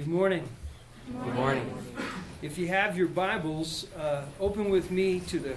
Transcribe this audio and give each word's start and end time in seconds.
Good 0.00 0.08
morning. 0.08 0.48
Good 1.24 1.34
morning. 1.34 1.74
If 2.40 2.56
you 2.56 2.68
have 2.68 2.96
your 2.96 3.06
Bibles, 3.06 3.86
uh, 3.98 4.24
open 4.40 4.70
with 4.70 4.90
me 4.90 5.20
to 5.20 5.38
the 5.38 5.54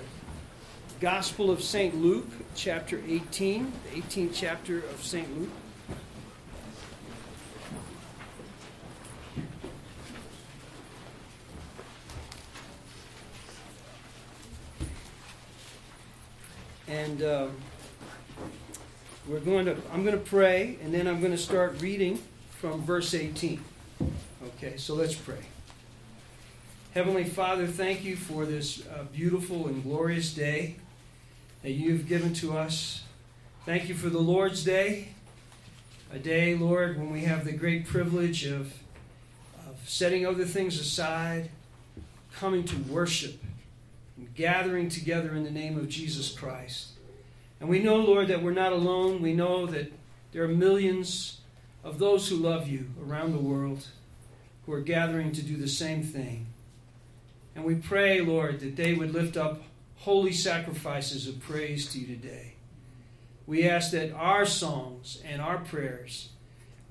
Gospel 1.00 1.50
of 1.50 1.64
St. 1.64 1.96
Luke, 1.96 2.28
chapter 2.54 3.02
18, 3.08 3.72
the 3.94 4.02
18th 4.02 4.32
chapter 4.34 4.80
of 4.80 5.02
St. 5.02 5.40
Luke. 5.40 5.50
And 16.90 17.24
um, 17.24 17.52
we're 19.26 19.40
going 19.40 19.68
to, 19.68 19.78
I'm 19.94 20.04
going 20.04 20.20
to 20.20 20.26
pray, 20.30 20.78
and 20.84 20.94
then 20.94 21.08
I'm 21.08 21.22
going 21.22 21.32
to 21.32 21.38
start 21.38 21.82
reading 21.82 22.20
from 22.60 22.84
verse 22.84 23.14
18. 23.14 23.64
Okay, 24.66 24.78
so 24.78 24.96
let's 24.96 25.14
pray. 25.14 25.42
Heavenly 26.94 27.26
Father, 27.26 27.68
thank 27.68 28.06
you 28.06 28.16
for 28.16 28.46
this 28.46 28.82
uh, 28.88 29.04
beautiful 29.12 29.68
and 29.68 29.84
glorious 29.84 30.34
day 30.34 30.78
that 31.64 31.72
you've 31.72 32.08
given 32.08 32.34
to 32.36 32.58
us. 32.58 33.04
Thank 33.66 33.90
you 33.90 33.94
for 33.94 34.08
the 34.10 34.22
Lord's 34.22 34.64
Day, 34.64 35.10
a 36.14 36.18
day, 36.18 36.56
Lord, 36.56 36.98
when 36.98 37.12
we 37.12 37.26
have 37.26 37.44
the 37.44 37.52
great 37.52 37.86
privilege 37.86 38.46
of, 38.46 38.74
of 39.68 39.78
setting 39.86 40.26
other 40.26 40.46
things 40.46 40.80
aside, 40.80 41.50
coming 42.34 42.64
to 42.64 42.78
worship, 42.84 43.44
and 44.16 44.34
gathering 44.34 44.88
together 44.88 45.36
in 45.36 45.44
the 45.44 45.52
name 45.52 45.78
of 45.78 45.90
Jesus 45.90 46.32
Christ. 46.32 46.92
And 47.60 47.68
we 47.68 47.80
know, 47.80 47.98
Lord, 47.98 48.30
that 48.30 48.42
we're 48.42 48.54
not 48.54 48.72
alone. 48.72 49.22
We 49.22 49.34
know 49.34 49.66
that 49.66 49.92
there 50.32 50.42
are 50.46 50.48
millions 50.48 51.42
of 51.84 52.00
those 52.00 52.30
who 52.30 52.38
love 52.38 52.70
you 52.70 52.92
around 53.06 53.34
the 53.34 53.40
world 53.40 53.88
who 54.66 54.74
are 54.74 54.82
gathering 54.82 55.32
to 55.34 55.42
do 55.42 55.58
the 55.58 55.68
same 55.68 56.04
thing. 56.04 56.48
And 57.56 57.66
we 57.66 57.76
pray, 57.76 58.22
Lord, 58.22 58.60
that 58.62 58.76
they 58.76 58.94
would 58.94 59.14
lift 59.14 59.38
up 59.38 59.62
holy 59.98 60.32
sacrifices 60.32 61.28
of 61.28 61.40
praise 61.40 61.92
to 61.94 62.00
you 62.00 62.08
today. 62.08 62.54
We 63.46 63.68
ask 63.68 63.92
that 63.92 64.14
our 64.14 64.46
songs 64.46 65.22
and 65.26 65.42
our 65.42 65.60
prayers, 65.60 66.30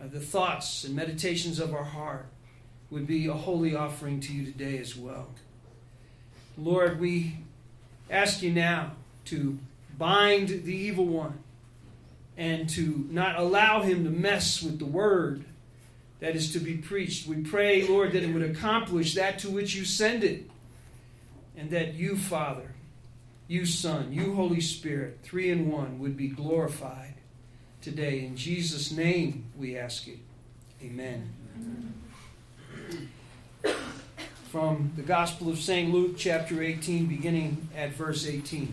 uh, 0.01 0.07
the 0.09 0.21
thoughts 0.21 0.85
and 0.85 0.95
meditations 0.95 1.59
of 1.59 1.75
our 1.75 1.85
heart, 1.85 2.27
would 2.91 3.07
be 3.07 3.27
a 3.27 3.33
holy 3.33 3.75
offering 3.75 4.21
to 4.21 4.33
you 4.33 4.45
today 4.45 4.79
as 4.79 4.95
well. 4.95 5.29
Lord, 6.59 7.01
we 7.01 7.39
ask 8.11 8.43
you 8.43 8.53
now 8.53 8.93
to 9.27 9.59
bind 9.99 10.49
the 10.49 10.77
evil 10.77 11.07
one 11.07 11.39
and 12.37 12.69
to 12.71 13.07
not 13.11 13.39
allow 13.39 13.81
him 13.83 14.05
to 14.05 14.11
mess 14.11 14.63
with 14.63 14.79
the 14.79 14.85
word 14.85 15.45
that 16.23 16.37
is 16.37 16.53
to 16.53 16.61
be 16.61 16.77
preached. 16.77 17.27
We 17.27 17.39
pray, 17.39 17.85
Lord, 17.85 18.13
that 18.13 18.23
it 18.23 18.33
would 18.33 18.49
accomplish 18.49 19.17
that 19.17 19.41
to 19.41 19.51
which 19.51 19.75
you 19.75 19.85
send 19.85 20.23
it. 20.23 20.49
And 21.57 21.69
that 21.71 21.95
you, 21.95 22.17
Father, 22.17 22.75
you, 23.49 23.67
Son, 23.67 24.13
you, 24.13 24.37
Holy 24.37 24.61
Spirit, 24.61 25.19
three 25.25 25.51
in 25.51 25.69
one, 25.69 25.99
would 25.99 26.17
be 26.17 26.29
glorified 26.29 27.15
today. 27.81 28.25
In 28.25 28.37
Jesus' 28.37 28.93
name 28.93 29.47
we 29.59 29.77
ask 29.77 30.07
it. 30.07 30.21
Amen. 30.81 31.29
From 34.49 34.93
the 34.95 35.03
Gospel 35.03 35.49
of 35.49 35.59
St. 35.59 35.93
Luke, 35.93 36.15
chapter 36.17 36.63
18, 36.63 37.07
beginning 37.07 37.69
at 37.77 37.95
verse 37.95 38.29
18. 38.29 38.73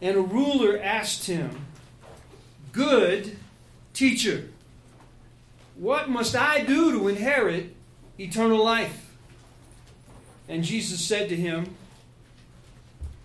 And 0.00 0.16
a 0.16 0.22
ruler 0.22 0.78
asked 0.80 1.26
him, 1.26 1.66
Good 2.70 3.36
teacher, 3.92 4.50
what 5.76 6.08
must 6.08 6.34
I 6.34 6.64
do 6.64 6.92
to 6.92 7.08
inherit 7.08 7.74
eternal 8.18 8.62
life? 8.62 9.10
And 10.48 10.64
Jesus 10.64 11.04
said 11.04 11.28
to 11.28 11.36
him, 11.36 11.74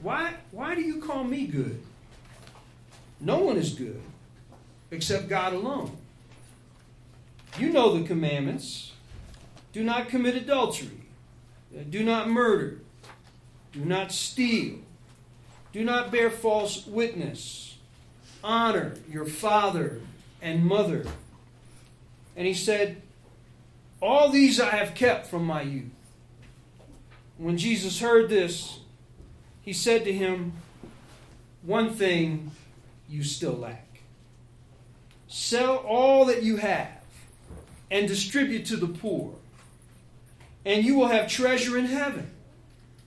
Why, 0.02 0.34
why 0.52 0.76
do 0.76 0.82
you 0.82 1.00
call 1.00 1.24
me 1.24 1.48
good? 1.48 1.82
No 3.20 3.40
one 3.40 3.58
is 3.58 3.74
good 3.74 4.02
except 4.90 5.30
God 5.30 5.54
alone. 5.54 5.98
You 7.58 7.70
know 7.70 7.98
the 7.98 8.08
commandments 8.08 8.92
do 9.74 9.84
not 9.84 10.10
commit 10.10 10.36
adultery, 10.36 11.06
do 11.90 12.04
not 12.04 12.30
murder, 12.30 12.80
do 13.72 13.86
not 13.86 14.12
steal, 14.12 14.80
do 15.72 15.84
not 15.84 16.12
bear 16.12 16.30
false 16.30 16.86
witness, 16.86 17.78
honor 18.44 18.96
your 19.10 19.26
father 19.26 20.02
and 20.42 20.66
mother 20.66 21.06
and 22.36 22.48
he 22.48 22.54
said, 22.54 23.02
All 24.02 24.30
these 24.30 24.60
I 24.60 24.70
have 24.70 24.96
kept 24.96 25.28
from 25.28 25.46
my 25.46 25.62
youth. 25.62 25.92
When 27.38 27.58
Jesus 27.58 28.00
heard 28.00 28.30
this, 28.30 28.80
he 29.62 29.74
said 29.74 30.04
to 30.06 30.14
him, 30.14 30.54
One 31.64 31.94
thing 31.94 32.52
you 33.10 33.24
still 33.24 33.54
lack. 33.54 33.88
Sell 35.28 35.78
all 35.78 36.26
that 36.26 36.44
you 36.44 36.58
have 36.58 36.90
and 37.90 38.08
distribute 38.08 38.66
to 38.68 38.78
the 38.78 38.88
poor, 38.88 39.36
and 40.66 40.86
you 40.86 40.96
will 40.96 41.08
have 41.08 41.28
treasure 41.28 41.78
in 41.78 41.86
heaven. 41.86 42.32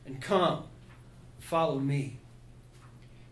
And 0.06 0.20
come, 0.20 0.64
follow 1.38 1.78
me. 1.78 2.18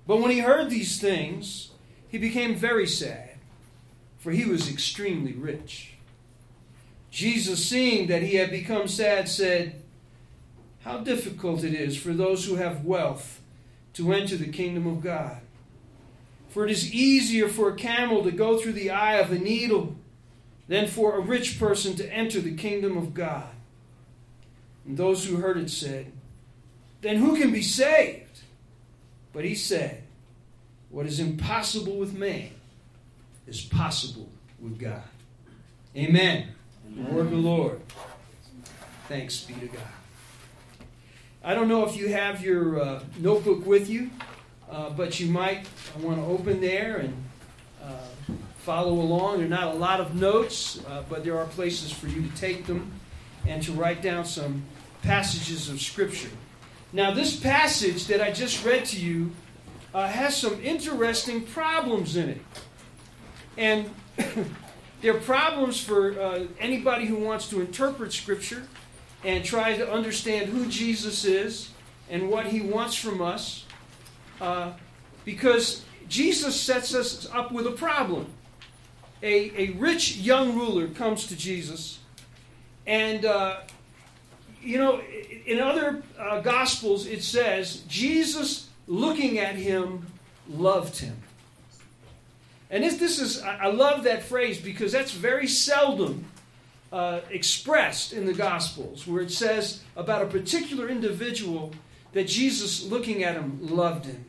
But 0.07 0.21
when 0.21 0.31
he 0.31 0.39
heard 0.39 0.71
these 0.71 1.01
things, 1.01 1.71
he 2.09 2.19
became 2.19 2.55
very 2.55 2.87
sad 2.87 3.32
for 4.23 4.31
he 4.31 4.45
was 4.45 4.71
extremely 4.71 5.33
rich. 5.33 5.95
Jesus, 7.11 7.67
seeing 7.67 8.07
that 8.07 8.23
he 8.23 8.37
had 8.37 8.53
become 8.53 8.87
sad, 8.87 9.29
said, 9.29 9.83
How 10.85 10.99
difficult 10.99 11.65
it 11.65 11.75
is 11.75 11.97
for 11.97 12.13
those 12.13 12.47
who 12.47 12.55
have 12.55 12.85
wealth 12.85 13.41
to 13.95 14.13
enter 14.13 14.37
the 14.37 14.47
kingdom 14.47 14.87
of 14.87 15.03
God. 15.03 15.39
For 16.51 16.65
it 16.65 16.71
is 16.71 16.95
easier 16.95 17.49
for 17.49 17.71
a 17.71 17.75
camel 17.75 18.23
to 18.23 18.31
go 18.31 18.59
through 18.59 18.75
the 18.75 18.91
eye 18.91 19.17
of 19.17 19.33
a 19.33 19.39
needle 19.39 19.97
than 20.69 20.87
for 20.87 21.17
a 21.17 21.21
rich 21.21 21.59
person 21.59 21.97
to 21.97 22.09
enter 22.13 22.41
the 22.41 22.55
kingdom 22.55 22.97
of 22.97 23.15
God. 23.15 23.51
And 24.87 24.97
those 24.97 25.27
who 25.27 25.37
heard 25.37 25.57
it 25.57 25.69
said, 25.69 26.13
Then 27.01 27.17
who 27.17 27.37
can 27.37 27.51
be 27.51 27.63
saved? 27.63 28.43
But 29.33 29.45
he 29.45 29.57
said, 29.57 30.05
What 30.91 31.07
is 31.07 31.19
impossible 31.19 31.97
with 31.97 32.15
man 32.15 32.51
is 33.53 33.61
possible 33.61 34.31
with 34.59 34.79
God. 34.79 35.03
Amen. 35.95 36.49
Amen. 36.87 37.15
Word 37.15 37.27
of 37.27 37.31
the 37.33 37.37
Lord. 37.37 37.83
Thanks 39.09 39.43
be 39.43 39.53
to 39.53 39.67
God. 39.67 39.83
I 41.45 41.53
don't 41.53 41.69
know 41.69 41.85
if 41.85 41.95
you 41.95 42.09
have 42.09 42.43
your 42.43 42.81
uh, 42.81 43.03
notebook 43.19 43.67
with 43.67 43.91
you, 43.91 44.09
uh, 44.71 44.89
but 44.89 45.21
you 45.21 45.27
might 45.27 45.69
want 46.01 46.17
to 46.17 46.25
open 46.25 46.63
there 46.63 46.97
and 46.97 47.15
uh, 47.85 48.33
follow 48.61 48.93
along. 48.93 49.37
There 49.37 49.47
are 49.47 49.51
not 49.51 49.75
a 49.75 49.79
lot 49.79 50.01
of 50.01 50.15
notes, 50.15 50.83
uh, 50.89 51.03
but 51.11 51.23
there 51.23 51.37
are 51.37 51.45
places 51.45 51.93
for 51.93 52.07
you 52.07 52.23
to 52.23 52.35
take 52.35 52.67
them 52.67 52.91
and 53.47 53.63
to 53.65 53.73
write 53.73 54.01
down 54.01 54.25
some 54.25 54.63
passages 55.03 55.69
of 55.69 55.79
Scripture. 55.79 56.31
Now, 56.95 57.13
this 57.13 57.39
passage 57.39 58.07
that 58.07 58.23
I 58.23 58.31
just 58.31 58.65
read 58.65 58.87
to 58.87 58.99
you 58.99 59.33
uh, 59.93 60.09
has 60.09 60.35
some 60.39 60.59
interesting 60.63 61.43
problems 61.43 62.17
in 62.17 62.31
it. 62.31 62.41
And 63.57 63.91
there 65.01 65.17
are 65.17 65.21
problems 65.21 65.81
for 65.81 66.19
uh, 66.21 66.47
anybody 66.59 67.07
who 67.07 67.17
wants 67.17 67.49
to 67.51 67.61
interpret 67.61 68.13
Scripture 68.13 68.65
and 69.25 69.45
try 69.45 69.77
to 69.77 69.91
understand 69.91 70.49
who 70.49 70.67
Jesus 70.67 71.25
is 71.25 71.71
and 72.11 72.29
what 72.29 72.47
he 72.47 72.61
wants 72.61 72.97
from 72.97 73.23
us. 73.23 73.65
Uh, 74.41 74.73
because 75.25 75.85
Jesus 76.09 76.61
sets 76.61 76.95
us 76.95 77.29
up 77.33 77.53
with 77.53 77.67
a 77.67 77.73
problem. 77.73 78.27
A, 79.23 79.53
a 79.57 79.71
rich 79.75 80.17
young 80.17 80.57
ruler 80.57 80.89
comes 80.89 81.29
to 81.29 81.37
Jesus, 81.37 82.01
and 82.87 83.25
uh, 83.25 83.61
you 84.61 84.79
know, 84.79 85.01
in 85.47 85.61
other 85.61 86.03
uh, 86.19 86.41
gospels 86.41 87.07
it 87.07 87.23
says 87.23 87.83
Jesus, 87.89 88.69
looking 88.89 89.39
at 89.39 89.55
him, 89.55 90.07
loved 90.49 90.99
him. 90.99 91.22
And 92.73 92.83
this, 92.83 92.97
this 92.97 93.21
is, 93.21 93.43
I 93.43 93.67
love 93.67 94.05
that 94.05 94.23
phrase 94.23 94.59
because 94.59 94.93
that's 94.93 95.13
very 95.13 95.47
seldom 95.47 96.25
uh, 96.91 97.21
expressed 97.31 98.15
in 98.15 98.25
the 98.25 98.33
Gospels, 98.33 99.07
where 99.07 99.21
it 99.23 99.31
says 99.31 99.83
about 99.95 100.23
a 100.23 100.27
particular 100.27 100.89
individual 100.89 101.75
that 102.13 102.27
Jesus, 102.27 102.83
looking 102.85 103.25
at 103.25 103.35
him, 103.35 103.59
loved 103.61 104.07
him. 104.07 104.25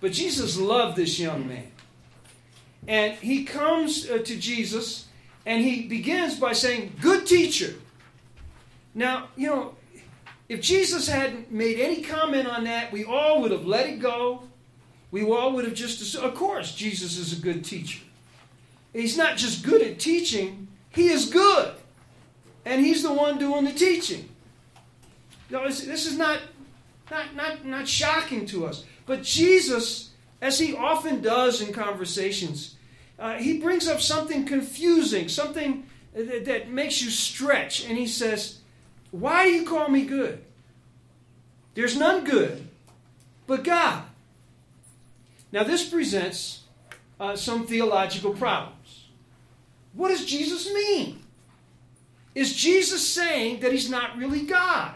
But 0.00 0.12
Jesus 0.12 0.58
loved 0.58 0.96
this 0.96 1.18
young 1.18 1.46
man. 1.46 1.70
And 2.88 3.14
he 3.14 3.44
comes 3.44 4.08
uh, 4.08 4.18
to 4.18 4.36
Jesus 4.36 5.08
and 5.44 5.62
he 5.62 5.82
begins 5.82 6.38
by 6.40 6.54
saying, 6.54 6.94
Good 7.00 7.26
teacher. 7.26 7.74
Now, 8.94 9.28
you 9.36 9.48
know, 9.48 9.74
if 10.48 10.62
Jesus 10.62 11.08
hadn't 11.08 11.52
made 11.52 11.78
any 11.78 12.02
comment 12.02 12.48
on 12.48 12.64
that, 12.64 12.90
we 12.90 13.04
all 13.04 13.42
would 13.42 13.50
have 13.50 13.66
let 13.66 13.86
it 13.86 13.98
go 13.98 14.44
we 15.10 15.24
all 15.24 15.52
would 15.52 15.64
have 15.64 15.74
just 15.74 16.14
of 16.16 16.34
course, 16.34 16.74
Jesus 16.74 17.18
is 17.18 17.38
a 17.38 17.40
good 17.40 17.64
teacher. 17.64 18.00
He's 18.92 19.16
not 19.16 19.36
just 19.36 19.64
good 19.64 19.82
at 19.82 19.98
teaching, 19.98 20.68
he 20.90 21.08
is 21.08 21.28
good. 21.28 21.74
And 22.64 22.84
he's 22.84 23.02
the 23.02 23.12
one 23.12 23.38
doing 23.38 23.64
the 23.64 23.72
teaching. 23.72 24.28
You 25.48 25.58
know, 25.58 25.66
this, 25.66 25.82
this 25.82 26.06
is 26.06 26.18
not, 26.18 26.40
not, 27.10 27.36
not, 27.36 27.64
not 27.64 27.86
shocking 27.86 28.44
to 28.46 28.66
us. 28.66 28.84
But 29.04 29.22
Jesus, 29.22 30.10
as 30.40 30.58
he 30.58 30.74
often 30.74 31.20
does 31.20 31.60
in 31.60 31.72
conversations, 31.72 32.74
uh, 33.18 33.34
he 33.34 33.58
brings 33.58 33.86
up 33.86 34.00
something 34.00 34.44
confusing, 34.44 35.28
something 35.28 35.86
that, 36.12 36.44
that 36.46 36.70
makes 36.70 37.00
you 37.00 37.10
stretch. 37.10 37.84
And 37.84 37.96
he 37.96 38.08
says, 38.08 38.58
Why 39.12 39.44
do 39.44 39.50
you 39.50 39.64
call 39.64 39.88
me 39.88 40.04
good? 40.04 40.42
There's 41.74 41.96
none 41.96 42.24
good 42.24 42.66
but 43.46 43.64
God. 43.64 44.02
Now, 45.52 45.62
this 45.62 45.88
presents 45.88 46.62
uh, 47.18 47.36
some 47.36 47.66
theological 47.66 48.34
problems. 48.34 49.06
What 49.94 50.08
does 50.08 50.24
Jesus 50.24 50.72
mean? 50.72 51.22
Is 52.34 52.54
Jesus 52.54 53.06
saying 53.06 53.60
that 53.60 53.72
he's 53.72 53.88
not 53.88 54.16
really 54.18 54.42
God? 54.42 54.94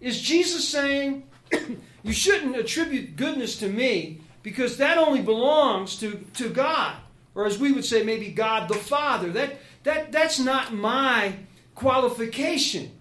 Is 0.00 0.20
Jesus 0.20 0.66
saying, 0.68 1.24
you 2.02 2.12
shouldn't 2.12 2.56
attribute 2.56 3.16
goodness 3.16 3.58
to 3.58 3.68
me 3.68 4.20
because 4.42 4.76
that 4.76 4.96
only 4.96 5.22
belongs 5.22 5.96
to, 5.96 6.24
to 6.34 6.48
God? 6.48 6.96
Or 7.34 7.46
as 7.46 7.58
we 7.58 7.72
would 7.72 7.84
say, 7.84 8.02
maybe 8.02 8.30
God 8.30 8.68
the 8.68 8.74
Father. 8.74 9.30
That, 9.30 9.58
that, 9.82 10.12
that's 10.12 10.38
not 10.38 10.72
my 10.72 11.34
qualification. 11.74 12.92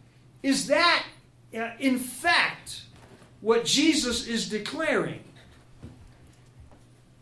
Is 0.42 0.68
that, 0.68 1.06
uh, 1.56 1.72
in 1.80 2.00
fact, 2.00 2.82
what 3.42 3.66
Jesus 3.66 4.28
is 4.28 4.50
declaring? 4.50 5.24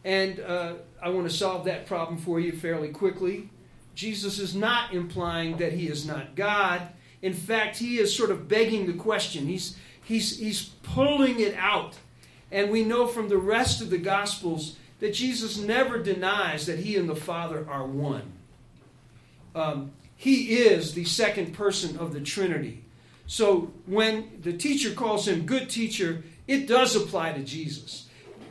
And 0.08 0.40
uh, 0.40 0.76
I 1.02 1.10
want 1.10 1.30
to 1.30 1.36
solve 1.36 1.66
that 1.66 1.86
problem 1.86 2.18
for 2.18 2.40
you 2.40 2.54
fairly 2.54 2.88
quickly. 2.88 3.50
Jesus 3.94 4.40
is 4.40 4.56
not 4.56 4.94
implying 4.94 5.58
that 5.58 5.74
he 5.74 5.90
is 5.90 6.08
not 6.08 6.34
God. 6.34 6.82
In 7.22 7.34
fact, 7.34 7.76
he 7.76 7.98
is 7.98 8.16
sort 8.16 8.32
of 8.32 8.48
begging 8.48 8.88
the 8.88 8.94
question. 8.94 9.48
He's, 9.48 9.76
he's, 10.06 10.40
he's 10.40 10.70
pulling 10.82 11.42
it 11.42 11.56
out. 11.56 11.96
And 12.54 12.72
we 12.72 12.86
know 12.86 13.06
from 13.06 13.28
the 13.28 13.38
rest 13.38 13.82
of 13.82 13.90
the 13.90 13.98
Gospels 13.98 14.78
that 15.02 15.14
Jesus 15.14 15.58
never 15.58 16.02
denies 16.02 16.68
that 16.68 16.80
he 16.80 16.96
and 16.96 17.10
the 17.10 17.14
Father 17.16 17.68
are 17.70 17.86
one. 17.86 18.32
Um, 19.56 19.92
he 20.16 20.60
is 20.60 20.94
the 20.94 21.04
second 21.04 21.54
person 21.54 21.98
of 21.98 22.14
the 22.14 22.22
Trinity. 22.22 22.86
So 23.26 23.74
when 23.86 24.40
the 24.42 24.54
teacher 24.54 24.94
calls 24.94 25.28
him 25.28 25.46
good 25.46 25.70
teacher, 25.70 26.24
it 26.48 26.66
does 26.66 26.96
apply 26.96 27.34
to 27.34 27.44
Jesus. 27.44 28.07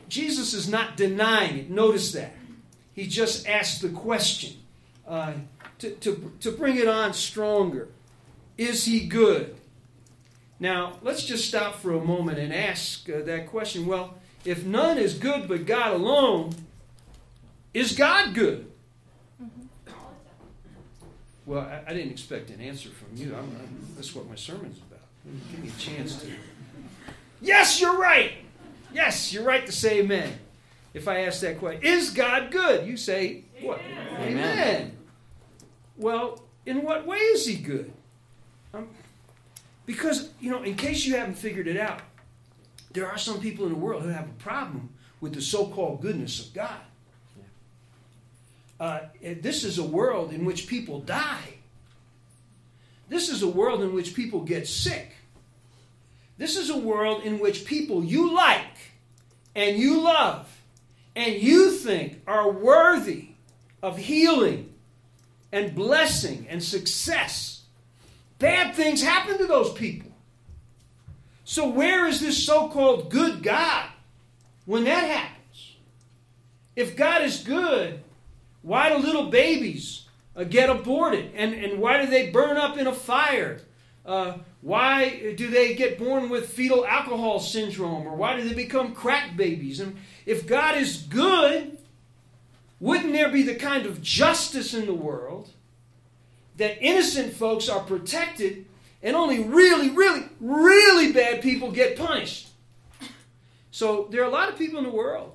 Jesus 0.07 0.53
is 0.53 0.69
not 0.69 0.97
denying 0.97 1.57
it. 1.57 1.69
Notice 1.69 2.11
that. 2.13 2.33
He 2.93 3.07
just 3.07 3.47
asked 3.47 3.81
the 3.81 3.89
question 3.89 4.53
uh, 5.07 5.33
to, 5.79 5.91
to, 5.91 6.31
to 6.39 6.51
bring 6.51 6.77
it 6.77 6.87
on 6.87 7.13
stronger. 7.13 7.89
Is 8.57 8.85
he 8.85 9.05
good? 9.05 9.55
Now, 10.59 10.97
let's 11.03 11.23
just 11.23 11.47
stop 11.47 11.75
for 11.75 11.93
a 11.93 12.03
moment 12.03 12.39
and 12.39 12.51
ask 12.51 13.07
uh, 13.09 13.21
that 13.21 13.47
question. 13.47 13.85
Well, 13.85 14.15
if 14.43 14.65
none 14.65 14.97
is 14.97 15.13
good 15.13 15.47
but 15.47 15.65
God 15.65 15.93
alone, 15.93 16.55
is 17.73 17.91
God 17.91 18.33
good? 18.33 18.71
Mm-hmm. 19.41 19.93
Well, 21.45 21.61
I, 21.61 21.83
I, 21.91 21.93
didn't 21.93 22.11
expect 22.11 22.49
an 22.49 22.59
answer 22.59 22.89
from 22.89 23.15
you. 23.15 23.35
I'm, 23.35 23.43
I'm, 23.43 23.87
that's 23.95 24.15
what 24.15 24.27
my 24.27 24.35
sermon's 24.35 24.79
about. 24.79 25.05
Give 25.51 25.59
me 25.59 25.69
a 25.69 25.79
chance 25.79 26.19
to. 26.21 26.27
Yes, 27.41 27.79
you're 27.79 27.97
right. 27.97 28.33
Yes, 28.93 29.33
you're 29.33 29.43
right 29.43 29.65
to 29.65 29.71
say 29.71 29.99
amen. 29.99 30.39
If 30.93 31.07
I 31.07 31.21
ask 31.21 31.41
that 31.41 31.59
question, 31.59 31.83
is 31.83 32.09
God 32.09 32.51
good? 32.51 32.87
You 32.87 32.97
say, 32.97 33.43
what? 33.61 33.79
Amen. 34.19 34.37
amen. 34.37 34.97
Well, 35.97 36.43
in 36.65 36.83
what 36.83 37.05
way 37.05 37.17
is 37.17 37.45
he 37.45 37.55
good? 37.55 37.91
Um, 38.73 38.87
because, 39.85 40.29
you 40.39 40.49
know, 40.49 40.63
in 40.63 40.75
case 40.75 41.05
you 41.05 41.15
haven't 41.15 41.35
figured 41.35 41.67
it 41.67 41.77
out, 41.77 42.01
there 42.91 43.07
are 43.07 43.17
some 43.17 43.39
people 43.39 43.65
in 43.65 43.73
the 43.73 43.77
world 43.77 44.03
who 44.03 44.09
have 44.09 44.27
a 44.27 44.33
problem 44.33 44.89
with 45.21 45.33
the 45.33 45.41
so 45.41 45.67
called 45.67 46.01
goodness 46.01 46.45
of 46.45 46.53
God. 46.53 46.79
Uh, 48.79 48.99
this 49.41 49.63
is 49.63 49.77
a 49.77 49.83
world 49.83 50.31
in 50.31 50.45
which 50.45 50.67
people 50.67 50.99
die. 50.99 51.55
This 53.09 53.29
is 53.29 53.41
a 53.41 53.47
world 53.47 53.81
in 53.81 53.93
which 53.93 54.13
people 54.13 54.41
get 54.41 54.67
sick. 54.67 55.13
This 56.37 56.55
is 56.55 56.69
a 56.69 56.77
world 56.77 57.23
in 57.23 57.39
which 57.39 57.65
people 57.65 58.03
you 58.03 58.35
like 58.35 58.66
and 59.57 59.77
you 59.77 59.99
love 60.01 60.47
and 61.15 61.35
you 61.41 61.71
think 61.71 62.21
are 62.27 62.49
worthy 62.49 63.29
of 63.81 63.97
healing 63.97 64.71
and 65.51 65.73
blessing 65.73 66.45
and 66.47 66.63
success. 66.63 67.63
Bad 68.37 68.75
things 68.75 69.01
happen 69.01 69.39
to 69.39 69.47
those 69.47 69.73
people. 69.73 70.11
So, 71.43 71.67
where 71.67 72.07
is 72.07 72.21
this 72.21 72.45
so 72.45 72.69
called 72.69 73.09
good 73.09 73.41
God 73.41 73.89
when 74.65 74.83
that 74.83 75.09
happens? 75.09 75.75
If 76.75 76.95
God 76.95 77.23
is 77.23 77.41
good, 77.43 78.01
why 78.61 78.89
do 78.89 78.97
little 78.97 79.29
babies 79.31 80.05
uh, 80.35 80.43
get 80.43 80.69
aborted? 80.69 81.31
And, 81.33 81.53
and 81.53 81.79
why 81.79 82.05
do 82.05 82.11
they 82.11 82.29
burn 82.29 82.57
up 82.57 82.77
in 82.77 82.85
a 82.85 82.93
fire? 82.93 83.61
Uh, 84.05 84.33
why 84.61 85.33
do 85.35 85.49
they 85.49 85.75
get 85.75 85.99
born 85.99 86.29
with 86.29 86.49
fetal 86.49 86.85
alcohol 86.85 87.39
syndrome? 87.39 88.07
Or 88.07 88.15
why 88.15 88.35
do 88.35 88.47
they 88.47 88.55
become 88.55 88.93
crack 88.93 89.37
babies? 89.37 89.79
And 89.79 89.97
if 90.25 90.47
God 90.47 90.77
is 90.77 90.97
good, 90.97 91.77
wouldn't 92.79 93.13
there 93.13 93.29
be 93.29 93.43
the 93.43 93.55
kind 93.55 93.85
of 93.85 94.01
justice 94.01 94.73
in 94.73 94.85
the 94.85 94.93
world 94.93 95.51
that 96.57 96.81
innocent 96.81 97.33
folks 97.33 97.69
are 97.69 97.81
protected 97.81 98.65
and 99.03 99.15
only 99.15 99.43
really, 99.43 99.91
really, 99.91 100.25
really 100.39 101.13
bad 101.13 101.41
people 101.41 101.71
get 101.71 101.95
punished? 101.95 102.49
So 103.69 104.07
there 104.09 104.21
are 104.23 104.27
a 104.27 104.31
lot 104.31 104.49
of 104.49 104.57
people 104.57 104.79
in 104.79 104.85
the 104.85 104.89
world 104.89 105.33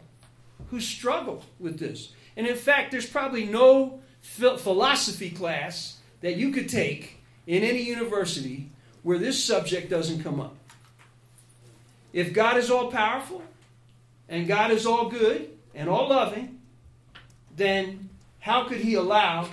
who 0.71 0.81
struggle 0.81 1.45
with 1.61 1.79
this. 1.79 2.13
And 2.37 2.47
in 2.47 2.57
fact, 2.57 2.91
there's 2.91 3.09
probably 3.09 3.45
no 3.45 4.01
philosophy 4.21 5.31
class 5.31 5.99
that 6.23 6.37
you 6.37 6.51
could 6.51 6.69
take 6.69 7.21
in 7.47 7.63
any 7.63 7.83
university 7.83 8.72
where 9.03 9.19
this 9.19 9.43
subject 9.43 9.91
doesn't 9.91 10.23
come 10.23 10.41
up. 10.41 10.55
If 12.13 12.33
God 12.33 12.57
is 12.59 12.71
all 12.71 12.91
powerful 12.91 13.43
and 14.29 14.47
God 14.47 14.71
is 14.71 14.87
all 14.87 15.09
good 15.09 15.51
and 15.75 15.89
all 15.89 16.09
loving, 16.09 16.61
then 17.57 18.11
how 18.41 18.65
could 18.65 18.79
he 18.79 18.95
allow 18.95 19.49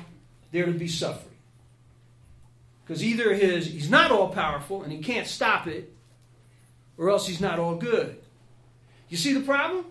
there 0.52 0.66
to 0.66 0.72
be 0.72 0.88
suffering? 0.88 1.26
Because 2.84 3.04
either 3.04 3.34
his, 3.34 3.68
he's 3.68 3.90
not 3.90 4.12
all 4.12 4.30
powerful 4.30 4.84
and 4.84 4.92
he 4.92 5.00
can't 5.00 5.28
stop 5.28 5.68
it, 5.68 5.94
or 6.98 7.10
else 7.10 7.28
he's 7.28 7.40
not 7.40 7.60
all 7.60 7.76
good. 7.76 8.20
You 9.10 9.18
see 9.18 9.34
the 9.34 9.42
problem? 9.42 9.86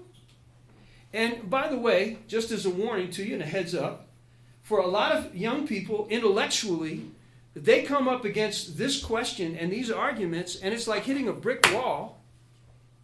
And 1.13 1.49
by 1.49 1.69
the 1.69 1.79
way, 1.79 2.19
just 2.27 2.51
as 2.51 2.67
a 2.67 2.71
warning 2.71 3.11
to 3.13 3.25
you 3.25 3.35
and 3.35 3.43
a 3.43 3.47
heads 3.47 3.75
up, 3.75 4.09
for 4.63 4.81
a 4.81 4.87
lot 4.87 5.13
of 5.13 5.35
young 5.35 5.67
people, 5.67 6.07
intellectually, 6.11 7.07
they 7.65 7.83
come 7.83 8.09
up 8.09 8.25
against 8.25 8.77
this 8.79 9.03
question 9.03 9.57
and 9.57 9.73
these 9.73 9.91
arguments, 9.91 10.57
and 10.57 10.75
it's 10.75 10.87
like 10.87 11.05
hitting 11.05 11.29
a 11.29 11.33
brick 11.33 11.67
wall, 11.73 12.23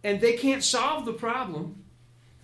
and 0.03 0.21
they 0.21 0.33
can't 0.33 0.63
solve 0.63 1.05
the 1.05 1.13
problem 1.13 1.83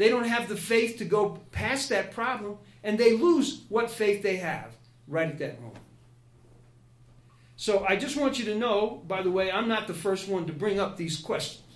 they 0.02 0.10
don't 0.10 0.28
have 0.28 0.50
the 0.50 0.56
faith 0.56 0.98
to 0.98 1.06
go 1.06 1.40
past 1.52 1.90
that 1.90 2.12
problem, 2.12 2.58
and 2.84 2.98
they 2.98 3.16
lose 3.16 3.66
what 3.70 3.92
faith 3.92 4.24
they 4.24 4.38
have 4.38 4.76
right 5.08 5.30
at 5.30 5.38
that 5.38 5.62
moment. 5.62 5.78
So 7.56 7.86
I 7.88 7.98
just 7.98 8.18
want 8.18 8.40
you 8.40 8.46
to 8.46 8.56
know, 8.56 9.04
by 9.08 9.22
the 9.22 9.30
way, 9.30 9.52
I'm 9.52 9.68
not 9.68 9.86
the 9.86 9.94
first 9.94 10.28
one 10.28 10.48
to 10.48 10.54
bring 10.54 10.80
up 10.80 10.98
these 10.98 11.18
questions. 11.18 11.68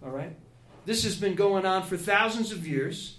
All 0.00 0.10
right? 0.10 0.36
This 0.86 1.02
has 1.02 1.16
been 1.16 1.34
going 1.34 1.66
on 1.66 1.82
for 1.82 1.96
thousands 1.96 2.52
of 2.52 2.68
years, 2.68 3.16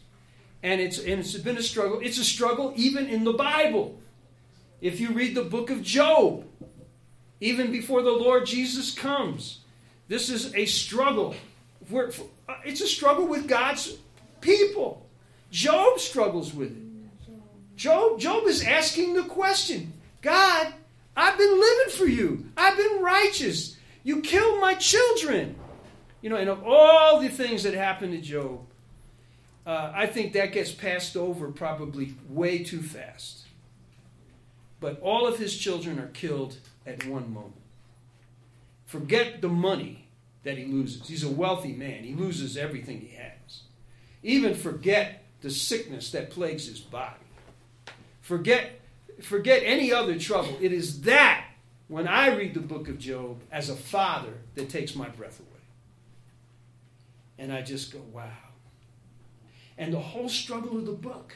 and 0.64 0.80
it's, 0.80 0.98
and 0.98 1.20
it's 1.20 1.36
been 1.36 1.58
a 1.58 1.62
struggle. 1.62 2.00
It's 2.02 2.18
a 2.18 2.24
struggle 2.24 2.72
even 2.78 3.08
in 3.08 3.26
the 3.26 3.34
Bible. 3.34 4.00
If 4.82 5.00
you 5.00 5.12
read 5.12 5.36
the 5.36 5.44
book 5.44 5.70
of 5.70 5.82
Job, 5.82 6.46
even 7.40 7.72
before 7.72 8.02
the 8.02 8.12
Lord 8.12 8.46
Jesus 8.46 8.94
comes, 8.94 9.60
this 10.08 10.30
is 10.30 10.54
a 10.56 10.66
struggle. 10.66 11.36
It's 12.64 12.82
a 12.82 12.88
struggle 12.88 13.28
with 13.28 13.48
God's 13.48 13.98
people. 14.42 15.08
Job 15.52 16.00
struggles 16.00 16.54
with 16.54 16.72
it. 16.72 16.84
Job, 17.76 18.20
Job 18.20 18.46
is 18.46 18.64
asking 18.64 19.14
the 19.14 19.24
question 19.24 19.94
God, 20.22 20.74
I've 21.16 21.38
been 21.38 21.60
living 21.60 21.94
for 21.94 22.06
you. 22.06 22.46
I've 22.58 22.78
been 22.78 23.02
righteous. 23.02 23.78
You 24.04 24.22
killed 24.22 24.60
my 24.60 24.76
children. 24.76 25.56
You 26.22 26.30
know, 26.30 26.36
and 26.38 26.50
of 26.50 26.64
all 26.66 27.20
the 27.20 27.30
things 27.30 27.64
that 27.64 27.74
happened 27.74 28.14
to 28.14 28.22
Job, 28.22 28.62
uh, 29.66 29.92
I 29.94 30.08
think 30.08 30.34
that 30.34 30.52
gets 30.52 30.72
passed 30.72 31.16
over 31.16 31.52
probably 31.52 32.16
way 32.30 32.64
too 32.64 32.82
fast. 32.82 33.45
But 34.86 35.02
all 35.02 35.26
of 35.26 35.40
his 35.40 35.58
children 35.58 35.98
are 35.98 36.10
killed 36.10 36.58
at 36.86 37.08
one 37.08 37.34
moment. 37.34 37.56
Forget 38.86 39.42
the 39.42 39.50
money 39.50 40.10
that 40.44 40.60
he 40.60 40.66
loses. 40.66 41.08
He's 41.08 41.24
a 41.24 41.32
wealthy 41.32 41.74
man, 41.74 42.04
he 42.04 42.14
loses 42.14 42.56
everything 42.56 43.02
he 43.02 43.16
has. 43.16 43.62
Even 44.22 44.54
forget 44.54 45.24
the 45.42 45.50
sickness 45.50 46.12
that 46.12 46.30
plagues 46.30 46.68
his 46.68 46.80
body. 46.80 47.16
Forget, 48.22 48.80
forget 49.24 49.64
any 49.66 49.92
other 49.92 50.20
trouble. 50.20 50.56
It 50.62 50.72
is 50.72 51.02
that 51.02 51.48
when 51.88 52.08
I 52.08 52.36
read 52.36 52.54
the 52.54 52.60
book 52.60 52.88
of 52.88 53.00
Job 53.00 53.42
as 53.52 53.72
a 53.72 53.76
father 53.76 54.34
that 54.54 54.70
takes 54.70 54.94
my 54.94 55.10
breath 55.10 55.40
away. 55.40 55.64
And 57.40 57.52
I 57.52 57.64
just 57.64 57.92
go, 57.92 58.02
wow. 58.14 58.30
And 59.80 59.92
the 59.92 60.00
whole 60.00 60.30
struggle 60.30 60.78
of 60.78 60.86
the 60.86 60.92
book 60.92 61.34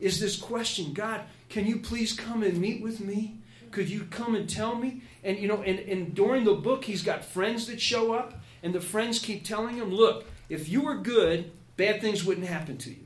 is 0.00 0.20
this 0.20 0.36
question 0.36 0.92
God, 0.92 1.22
can 1.48 1.66
you 1.66 1.78
please 1.78 2.12
come 2.12 2.42
and 2.42 2.58
meet 2.58 2.82
with 2.82 3.00
me? 3.00 3.38
Could 3.70 3.90
you 3.90 4.04
come 4.10 4.34
and 4.34 4.48
tell 4.48 4.74
me? 4.74 5.02
And 5.22 5.38
you 5.38 5.48
know, 5.48 5.62
and, 5.62 5.78
and 5.78 6.14
during 6.14 6.44
the 6.44 6.54
book, 6.54 6.84
he's 6.84 7.02
got 7.02 7.24
friends 7.24 7.66
that 7.66 7.80
show 7.80 8.12
up, 8.12 8.40
and 8.62 8.74
the 8.74 8.80
friends 8.80 9.18
keep 9.18 9.44
telling 9.44 9.76
him, 9.76 9.92
look, 9.92 10.24
if 10.48 10.68
you 10.68 10.82
were 10.82 10.96
good, 10.96 11.52
bad 11.76 12.00
things 12.00 12.24
wouldn't 12.24 12.46
happen 12.46 12.78
to 12.78 12.90
you. 12.90 13.04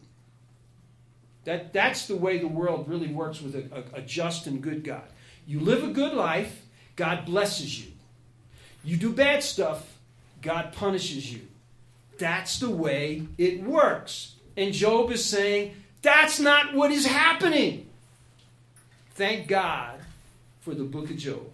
That, 1.44 1.72
that's 1.72 2.06
the 2.06 2.16
way 2.16 2.38
the 2.38 2.46
world 2.48 2.88
really 2.88 3.08
works 3.08 3.40
with 3.42 3.56
a, 3.56 3.84
a, 3.96 3.98
a 3.98 4.02
just 4.02 4.46
and 4.46 4.62
good 4.62 4.84
God. 4.84 5.02
You 5.46 5.58
live 5.60 5.82
a 5.82 5.88
good 5.88 6.14
life, 6.14 6.62
God 6.94 7.24
blesses 7.26 7.80
you. 7.84 7.90
You 8.84 8.96
do 8.96 9.12
bad 9.12 9.42
stuff, 9.42 9.98
God 10.40 10.72
punishes 10.72 11.32
you. 11.32 11.42
That's 12.18 12.60
the 12.60 12.70
way 12.70 13.26
it 13.38 13.62
works. 13.62 14.36
And 14.56 14.72
Job 14.72 15.10
is 15.10 15.24
saying, 15.24 15.74
that's 16.02 16.40
not 16.40 16.74
what 16.74 16.90
is 16.90 17.06
happening. 17.06 17.88
Thank 19.14 19.46
God 19.46 20.00
for 20.60 20.74
the 20.74 20.84
book 20.84 21.10
of 21.10 21.16
Job. 21.16 21.48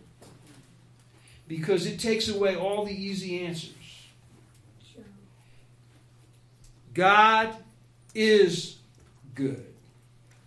Because 1.47 1.87
it 1.87 1.99
takes 1.99 2.29
away 2.29 2.57
all 2.57 2.85
the 2.85 2.93
easy 2.93 3.41
answers. 3.45 3.75
God 6.95 7.55
is 8.15 8.79
good. 9.35 9.65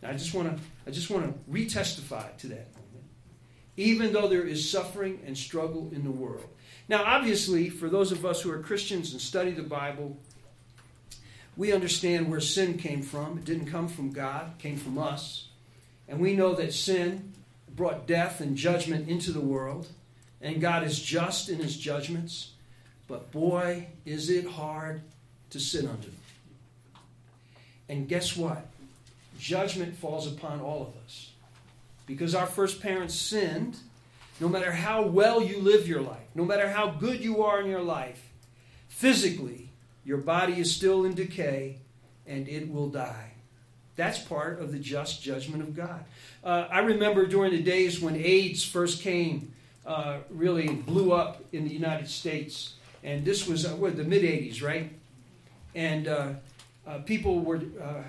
I 0.04 0.14
just 0.14 0.34
want 0.34 0.56
to 0.56 0.62
I 0.86 0.92
just 0.92 1.10
want 1.10 1.26
to 1.26 1.52
retestify 1.52 2.36
to 2.38 2.48
that 2.48 2.74
moment. 2.74 3.06
Even 3.78 4.12
though 4.12 4.28
there 4.28 4.44
is 4.44 4.70
suffering 4.70 5.20
and 5.26 5.38
struggle 5.38 5.90
in 5.94 6.04
the 6.04 6.12
world. 6.12 6.48
Now, 6.90 7.04
obviously, 7.06 7.70
for 7.70 7.88
those 7.88 8.12
of 8.12 8.26
us 8.26 8.42
who 8.42 8.52
are 8.52 8.60
Christians 8.60 9.14
and 9.14 9.22
study 9.22 9.52
the 9.52 9.64
Bible, 9.64 10.18
we 11.58 11.72
understand 11.74 12.30
where 12.30 12.40
sin 12.40 12.78
came 12.78 13.02
from. 13.02 13.38
It 13.38 13.46
didn't 13.46 13.68
come 13.68 13.88
from 13.88 14.12
God, 14.12 14.54
it 14.58 14.62
came 14.62 14.78
from 14.78 14.98
us. 14.98 15.48
And 16.08 16.20
we 16.20 16.36
know 16.36 16.54
that 16.56 16.74
sin 16.74 17.34
brought 17.76 18.08
death 18.08 18.42
and 18.42 18.58
judgment 18.58 19.08
into 19.08 19.32
the 19.32 19.42
world, 19.42 19.88
and 20.42 20.60
God 20.60 20.84
is 20.84 21.00
just 21.00 21.50
in 21.50 21.60
his 21.60 21.78
judgments. 21.78 22.52
But 23.08 23.32
boy, 23.32 23.88
is 24.06 24.30
it 24.30 24.46
hard 24.46 25.02
to 25.52 25.60
sit 25.60 25.86
under. 25.86 26.08
And 27.88 28.08
guess 28.08 28.36
what? 28.36 28.66
Judgment 29.38 29.96
falls 29.96 30.28
upon 30.28 30.62
all 30.62 30.82
of 30.82 31.06
us. 31.06 31.32
Because 32.08 32.34
our 32.34 32.48
first 32.48 32.82
parents 32.82 33.14
sinned, 33.14 33.78
no 34.40 34.50
matter 34.50 34.72
how 34.72 35.04
well 35.04 35.44
you 35.44 35.60
live 35.60 35.88
your 35.88 36.02
life, 36.02 36.28
no 36.34 36.46
matter 36.46 36.70
how 36.70 36.92
good 36.92 37.24
you 37.24 37.44
are 37.44 37.62
in 37.62 37.68
your 37.68 37.82
life, 37.82 38.30
physically, 38.88 39.71
your 40.04 40.18
body 40.18 40.60
is 40.60 40.74
still 40.74 41.06
in 41.06 41.14
decay 41.14 41.78
and 42.26 42.48
it 42.48 42.72
will 42.72 42.90
die. 42.90 43.32
That's 43.96 44.20
part 44.20 44.60
of 44.60 44.72
the 44.72 44.80
just 44.80 45.22
judgment 45.22 45.62
of 45.62 45.76
God. 45.76 46.04
Uh, 46.44 46.68
I 46.72 46.80
remember 46.80 47.28
during 47.28 47.52
the 47.52 47.62
days 47.62 48.00
when 48.00 48.16
AIDS 48.16 48.64
first 48.64 49.02
came, 49.02 49.54
uh, 49.86 50.18
really 50.30 50.70
blew 50.70 51.12
up 51.12 51.44
in 51.52 51.66
the 51.66 51.74
United 51.74 52.10
States. 52.10 52.74
And 53.04 53.26
this 53.26 53.48
was 53.48 53.66
uh, 53.66 53.70
what, 53.70 53.98
the 53.98 54.04
mid 54.04 54.24
80s, 54.24 54.64
right? 54.64 54.92
And 55.76 56.08
uh, 56.08 56.30
uh, 56.88 57.00
people 57.00 57.40
were, 57.40 57.62
uh, 57.82 58.04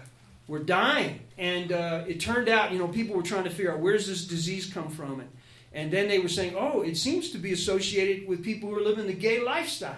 were 0.48 0.60
dying. 0.60 1.20
And 1.38 1.70
it 1.70 2.20
turned 2.20 2.48
out, 2.48 2.72
you 2.72 2.78
know, 2.78 2.88
people 2.88 3.16
were 3.16 3.22
trying 3.22 3.44
to 3.44 3.50
figure 3.50 3.72
out 3.72 3.80
where 3.80 3.94
does 3.94 4.06
this 4.06 4.24
disease 4.24 4.72
come 4.72 4.90
from. 4.90 5.20
And, 5.20 5.30
and 5.72 5.90
then 5.90 6.08
they 6.08 6.18
were 6.18 6.28
saying, 6.28 6.54
oh, 6.56 6.82
it 6.82 6.96
seems 6.96 7.30
to 7.30 7.38
be 7.38 7.52
associated 7.52 8.28
with 8.28 8.44
people 8.44 8.68
who 8.68 8.76
are 8.76 8.82
living 8.82 9.06
the 9.06 9.14
gay 9.14 9.40
lifestyle. 9.40 9.96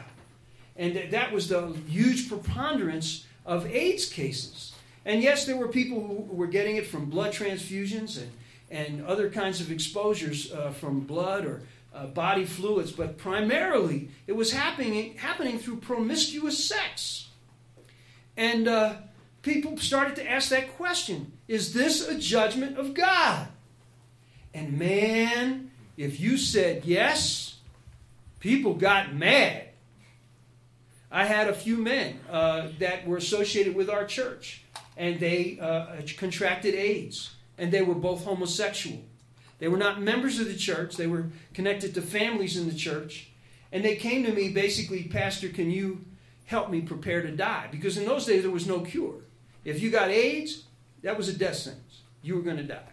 And 0.76 1.12
that 1.12 1.32
was 1.32 1.48
the 1.48 1.68
huge 1.86 2.28
preponderance 2.28 3.26
of 3.46 3.66
AIDS 3.66 4.06
cases. 4.06 4.72
And 5.04 5.22
yes, 5.22 5.44
there 5.44 5.56
were 5.56 5.68
people 5.68 6.00
who 6.00 6.34
were 6.34 6.46
getting 6.46 6.76
it 6.76 6.86
from 6.86 7.06
blood 7.06 7.32
transfusions 7.32 8.20
and, 8.20 8.30
and 8.70 9.06
other 9.06 9.30
kinds 9.30 9.60
of 9.60 9.70
exposures 9.70 10.52
uh, 10.52 10.70
from 10.70 11.00
blood 11.00 11.44
or 11.44 11.62
uh, 11.94 12.06
body 12.06 12.44
fluids, 12.44 12.90
but 12.90 13.18
primarily 13.18 14.08
it 14.26 14.32
was 14.32 14.52
happening, 14.52 15.16
happening 15.16 15.58
through 15.58 15.76
promiscuous 15.76 16.64
sex. 16.64 17.28
And 18.36 18.66
uh, 18.66 18.96
people 19.42 19.76
started 19.78 20.16
to 20.16 20.28
ask 20.28 20.48
that 20.48 20.76
question 20.76 21.32
Is 21.46 21.72
this 21.72 22.08
a 22.08 22.18
judgment 22.18 22.78
of 22.78 22.94
God? 22.94 23.46
And 24.52 24.78
man, 24.78 25.70
if 25.96 26.18
you 26.18 26.36
said 26.36 26.84
yes, 26.84 27.58
people 28.40 28.74
got 28.74 29.14
mad. 29.14 29.63
I 31.14 31.26
had 31.26 31.46
a 31.46 31.54
few 31.54 31.76
men 31.76 32.18
uh, 32.28 32.70
that 32.80 33.06
were 33.06 33.16
associated 33.16 33.76
with 33.76 33.88
our 33.88 34.04
church, 34.04 34.64
and 34.96 35.20
they 35.20 35.60
uh, 35.60 36.02
contracted 36.16 36.74
AIDS, 36.74 37.36
and 37.56 37.70
they 37.70 37.82
were 37.82 37.94
both 37.94 38.24
homosexual. 38.24 39.00
They 39.60 39.68
were 39.68 39.76
not 39.76 40.02
members 40.02 40.40
of 40.40 40.48
the 40.48 40.56
church, 40.56 40.96
they 40.96 41.06
were 41.06 41.26
connected 41.54 41.94
to 41.94 42.02
families 42.02 42.56
in 42.56 42.68
the 42.68 42.74
church. 42.74 43.30
And 43.70 43.84
they 43.84 43.94
came 43.94 44.24
to 44.24 44.32
me 44.32 44.50
basically, 44.50 45.04
Pastor, 45.04 45.50
can 45.50 45.70
you 45.70 46.04
help 46.46 46.68
me 46.68 46.80
prepare 46.80 47.22
to 47.22 47.30
die? 47.30 47.68
Because 47.70 47.96
in 47.96 48.06
those 48.06 48.26
days 48.26 48.42
there 48.42 48.50
was 48.50 48.66
no 48.66 48.80
cure. 48.80 49.20
If 49.64 49.80
you 49.80 49.92
got 49.92 50.10
AIDS, 50.10 50.64
that 51.02 51.16
was 51.16 51.28
a 51.28 51.32
death 51.32 51.56
sentence. 51.56 52.02
You 52.22 52.34
were 52.34 52.42
going 52.42 52.56
to 52.56 52.64
die. 52.64 52.92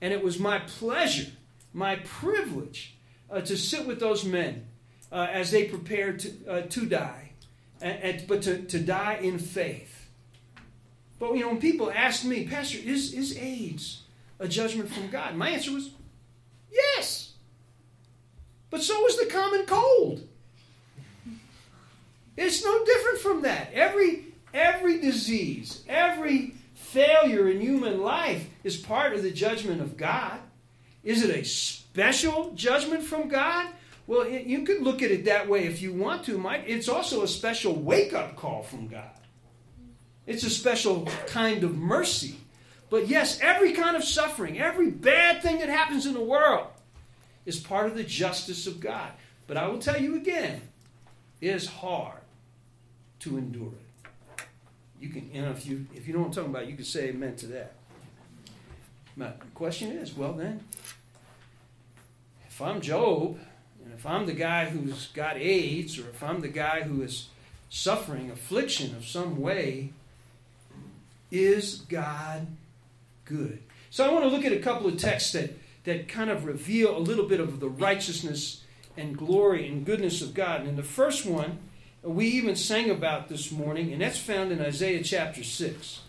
And 0.00 0.12
it 0.12 0.22
was 0.22 0.38
my 0.38 0.60
pleasure, 0.60 1.32
my 1.72 1.96
privilege, 2.04 2.96
uh, 3.28 3.40
to 3.40 3.56
sit 3.56 3.84
with 3.84 3.98
those 3.98 4.24
men 4.24 4.68
uh, 5.10 5.26
as 5.28 5.50
they 5.50 5.64
prepared 5.64 6.20
to, 6.20 6.46
uh, 6.48 6.60
to 6.68 6.86
die 6.86 7.31
and, 7.82 8.02
and, 8.02 8.26
but 8.26 8.42
to, 8.42 8.62
to 8.62 8.78
die 8.78 9.18
in 9.20 9.38
faith. 9.38 10.08
But 11.18 11.34
you 11.34 11.40
know, 11.40 11.48
when 11.48 11.60
people 11.60 11.90
ask 11.90 12.24
me, 12.24 12.46
Pastor, 12.46 12.78
is, 12.78 13.12
is 13.12 13.36
AIDS 13.36 14.02
a 14.38 14.48
judgment 14.48 14.90
from 14.90 15.08
God? 15.08 15.36
My 15.36 15.50
answer 15.50 15.72
was 15.72 15.90
yes. 16.70 17.32
But 18.70 18.82
so 18.82 19.06
is 19.06 19.18
the 19.18 19.26
common 19.26 19.66
cold. 19.66 20.26
It's 22.36 22.64
no 22.64 22.84
different 22.84 23.18
from 23.18 23.42
that. 23.42 23.72
Every 23.74 24.24
every 24.54 25.00
disease, 25.00 25.84
every 25.88 26.54
failure 26.74 27.48
in 27.48 27.60
human 27.60 28.00
life 28.02 28.48
is 28.64 28.76
part 28.76 29.12
of 29.12 29.22
the 29.22 29.30
judgment 29.30 29.80
of 29.80 29.96
God. 29.96 30.38
Is 31.04 31.22
it 31.22 31.34
a 31.34 31.44
special 31.44 32.52
judgment 32.54 33.02
from 33.02 33.28
God? 33.28 33.66
Well, 34.06 34.28
you 34.28 34.64
could 34.64 34.82
look 34.82 35.02
at 35.02 35.10
it 35.10 35.24
that 35.26 35.48
way 35.48 35.64
if 35.66 35.80
you 35.80 35.92
want 35.92 36.24
to, 36.24 36.36
Mike. 36.36 36.64
It's 36.66 36.88
also 36.88 37.22
a 37.22 37.28
special 37.28 37.74
wake 37.74 38.12
up 38.12 38.36
call 38.36 38.62
from 38.62 38.88
God. 38.88 39.10
It's 40.26 40.44
a 40.44 40.50
special 40.50 41.08
kind 41.26 41.64
of 41.64 41.76
mercy. 41.76 42.36
But 42.90 43.08
yes, 43.08 43.40
every 43.40 43.72
kind 43.72 43.96
of 43.96 44.04
suffering, 44.04 44.60
every 44.60 44.90
bad 44.90 45.42
thing 45.42 45.60
that 45.60 45.68
happens 45.68 46.04
in 46.04 46.14
the 46.14 46.22
world 46.22 46.66
is 47.46 47.58
part 47.58 47.86
of 47.86 47.96
the 47.96 48.04
justice 48.04 48.66
of 48.66 48.80
God. 48.80 49.10
But 49.46 49.56
I 49.56 49.66
will 49.68 49.78
tell 49.78 50.00
you 50.00 50.16
again, 50.16 50.60
it 51.40 51.48
is 51.48 51.66
hard 51.66 52.20
to 53.20 53.38
endure 53.38 53.72
it. 53.72 54.44
You 55.00 55.08
can, 55.08 55.30
you 55.32 55.42
know, 55.42 55.50
if 55.50 55.66
you 55.66 55.86
if 55.94 56.06
you 56.06 56.14
know 56.14 56.20
what 56.20 56.26
I'm 56.26 56.32
talking 56.32 56.50
about, 56.50 56.68
you 56.68 56.76
can 56.76 56.84
say 56.84 57.08
amen 57.08 57.34
to 57.36 57.46
that. 57.46 57.72
But 59.16 59.40
the 59.40 59.46
question 59.46 59.90
is, 59.90 60.14
well 60.16 60.32
then, 60.32 60.60
if 62.46 62.62
I'm 62.62 62.80
Job, 62.80 63.38
and 63.92 63.98
if 63.98 64.06
I'm 64.06 64.24
the 64.24 64.32
guy 64.32 64.70
who's 64.70 65.08
got 65.08 65.36
AIDS, 65.36 65.98
or 65.98 66.08
if 66.08 66.22
I'm 66.22 66.40
the 66.40 66.48
guy 66.48 66.80
who 66.80 67.02
is 67.02 67.28
suffering 67.68 68.30
affliction 68.30 68.96
of 68.96 69.04
some 69.04 69.38
way, 69.38 69.92
is 71.30 71.82
God 71.90 72.46
good? 73.26 73.62
So 73.90 74.06
I 74.06 74.10
want 74.10 74.24
to 74.24 74.30
look 74.30 74.46
at 74.46 74.52
a 74.52 74.60
couple 74.60 74.86
of 74.86 74.96
texts 74.96 75.32
that, 75.32 75.58
that 75.84 76.08
kind 76.08 76.30
of 76.30 76.46
reveal 76.46 76.96
a 76.96 76.98
little 76.98 77.26
bit 77.26 77.38
of 77.38 77.60
the 77.60 77.68
righteousness 77.68 78.64
and 78.96 79.14
glory 79.14 79.68
and 79.68 79.84
goodness 79.84 80.22
of 80.22 80.32
God. 80.32 80.62
And 80.62 80.78
the 80.78 80.82
first 80.82 81.26
one 81.26 81.58
we 82.02 82.28
even 82.28 82.56
sang 82.56 82.88
about 82.88 83.28
this 83.28 83.52
morning, 83.52 83.92
and 83.92 84.00
that's 84.00 84.18
found 84.18 84.52
in 84.52 84.60
Isaiah 84.62 85.02
chapter 85.02 85.44
6. 85.44 86.00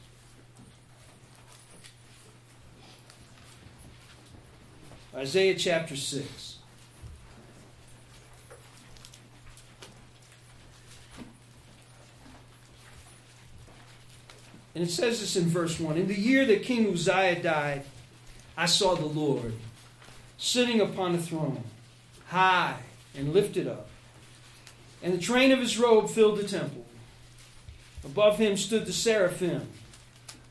Isaiah 5.13 5.56
chapter 5.56 5.98
6. 5.98 6.52
And 14.75 14.84
it 14.84 14.89
says 14.89 15.20
this 15.20 15.36
in 15.36 15.46
verse 15.46 15.80
1 15.80 15.98
In 15.98 16.08
the 16.08 16.20
year 16.20 16.46
that 16.46 16.63
King 16.63 16.92
Uzziah 16.92 17.42
died, 17.42 17.84
I 18.58 18.65
saw 18.65 18.96
the 18.96 19.06
Lord 19.06 19.53
sitting 20.38 20.82
upon 20.82 21.15
a 21.15 21.18
throne, 21.18 21.63
high 22.27 22.77
and 23.15 23.34
lifted 23.34 23.68
up, 23.68 23.88
and 25.01 25.13
the 25.13 25.20
train 25.20 25.51
of 25.51 25.60
his 25.60 25.77
robe 25.77 26.10
filled 26.10 26.38
the 26.38 26.48
temple. 26.48 26.86
Above 28.03 28.38
him 28.38 28.58
stood 28.58 28.86
the 28.86 28.94
seraphim. 28.94 29.68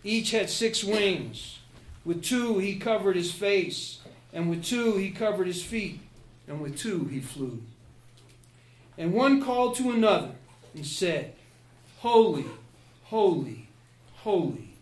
Each 0.05 0.31
had 0.31 0.49
six 0.49 0.83
wings. 0.83 1.59
With 2.05 2.25
two 2.25 2.59
he 2.59 2.77
covered 2.77 3.17
his 3.17 3.33
face, 3.33 4.01
and 4.33 4.51
with 4.51 4.65
two 4.65 4.97
he 4.97 5.11
covered 5.11 5.47
his 5.47 5.63
feet, 5.63 6.01
and 6.49 6.61
with 6.61 6.77
two 6.77 7.05
he 7.05 7.21
flew. 7.21 7.63
And 8.99 9.13
one 9.13 9.43
called 9.43 9.77
to 9.77 9.91
another 9.91 10.33
and 10.75 10.87
said, 10.87 11.35
Holy, 11.99 12.47
holy, 13.05 13.62
holy 14.25 14.75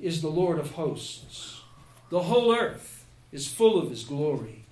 is 0.00 0.22
the 0.22 0.28
Lord 0.28 0.58
of 0.58 0.72
hosts. 0.72 1.62
The 2.10 2.22
whole 2.22 2.54
earth 2.54 3.04
is 3.32 3.46
full 3.46 3.80
of 3.80 3.90
his 3.90 4.04
glory. 4.04 4.64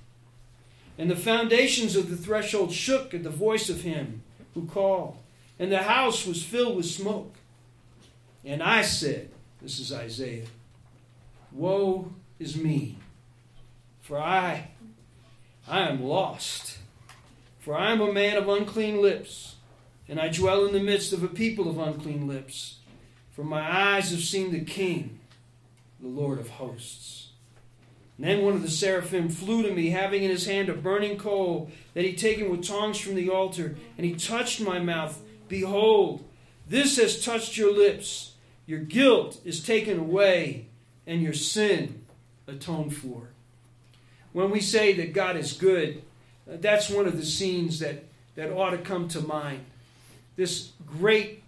And 0.96 1.10
the 1.10 1.16
foundations 1.16 1.94
of 1.94 2.10
the 2.10 2.16
threshold 2.16 2.72
shook 2.72 3.14
at 3.14 3.22
the 3.22 3.30
voice 3.30 3.68
of 3.68 3.82
him 3.82 4.22
who 4.54 4.66
called, 4.66 5.16
and 5.58 5.70
the 5.70 5.82
house 5.82 6.26
was 6.26 6.42
filled 6.42 6.76
with 6.76 6.86
smoke. 6.86 7.34
And 8.44 8.62
I 8.62 8.82
said, 8.82 9.30
This 9.62 9.78
is 9.78 9.92
Isaiah, 9.92 10.46
Woe 11.52 12.12
is 12.38 12.56
me, 12.56 12.96
for 14.00 14.18
I, 14.18 14.68
I 15.66 15.88
am 15.88 16.02
lost. 16.02 16.78
For 17.60 17.76
I 17.76 17.92
am 17.92 18.00
a 18.00 18.12
man 18.12 18.38
of 18.38 18.48
unclean 18.48 19.02
lips, 19.02 19.56
and 20.08 20.18
I 20.18 20.28
dwell 20.28 20.64
in 20.64 20.72
the 20.72 20.80
midst 20.80 21.12
of 21.12 21.22
a 21.22 21.28
people 21.28 21.68
of 21.68 21.78
unclean 21.78 22.26
lips. 22.26 22.77
For 23.38 23.44
my 23.44 23.94
eyes 23.94 24.10
have 24.10 24.22
seen 24.22 24.50
the 24.50 24.64
King, 24.64 25.20
the 26.00 26.08
Lord 26.08 26.40
of 26.40 26.48
hosts. 26.48 27.28
And 28.16 28.26
then 28.26 28.44
one 28.44 28.54
of 28.54 28.62
the 28.62 28.68
seraphim 28.68 29.28
flew 29.28 29.62
to 29.62 29.70
me, 29.70 29.90
having 29.90 30.24
in 30.24 30.30
his 30.30 30.46
hand 30.46 30.68
a 30.68 30.74
burning 30.74 31.16
coal 31.16 31.70
that 31.94 32.04
he'd 32.04 32.18
taken 32.18 32.50
with 32.50 32.66
tongs 32.66 32.98
from 32.98 33.14
the 33.14 33.30
altar, 33.30 33.76
and 33.96 34.04
he 34.04 34.14
touched 34.16 34.60
my 34.60 34.80
mouth. 34.80 35.22
Behold, 35.46 36.24
this 36.68 36.96
has 36.96 37.24
touched 37.24 37.56
your 37.56 37.72
lips. 37.72 38.32
Your 38.66 38.80
guilt 38.80 39.40
is 39.44 39.62
taken 39.62 40.00
away, 40.00 40.66
and 41.06 41.22
your 41.22 41.32
sin 41.32 42.06
atoned 42.48 42.96
for. 42.96 43.28
When 44.32 44.50
we 44.50 44.60
say 44.60 44.94
that 44.94 45.12
God 45.12 45.36
is 45.36 45.52
good, 45.52 46.02
uh, 46.52 46.56
that's 46.56 46.90
one 46.90 47.06
of 47.06 47.16
the 47.16 47.24
scenes 47.24 47.78
that, 47.78 48.02
that 48.34 48.50
ought 48.50 48.70
to 48.70 48.78
come 48.78 49.06
to 49.10 49.20
mind. 49.20 49.64
This 50.34 50.72
great 50.84 51.44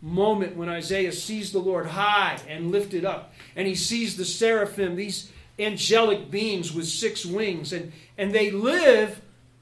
moment 0.00 0.56
when 0.56 0.68
Isaiah 0.68 1.12
sees 1.12 1.52
the 1.52 1.58
Lord 1.58 1.86
high 1.86 2.38
and 2.48 2.70
lifted 2.70 3.04
up, 3.04 3.32
and 3.56 3.66
he 3.66 3.74
sees 3.74 4.16
the 4.16 4.24
seraphim, 4.24 4.96
these 4.96 5.30
angelic 5.58 6.30
beings 6.30 6.72
with 6.72 6.86
six 6.86 7.26
wings, 7.26 7.72
and, 7.72 7.92
and 8.16 8.32
they 8.32 8.50
live 8.50 9.20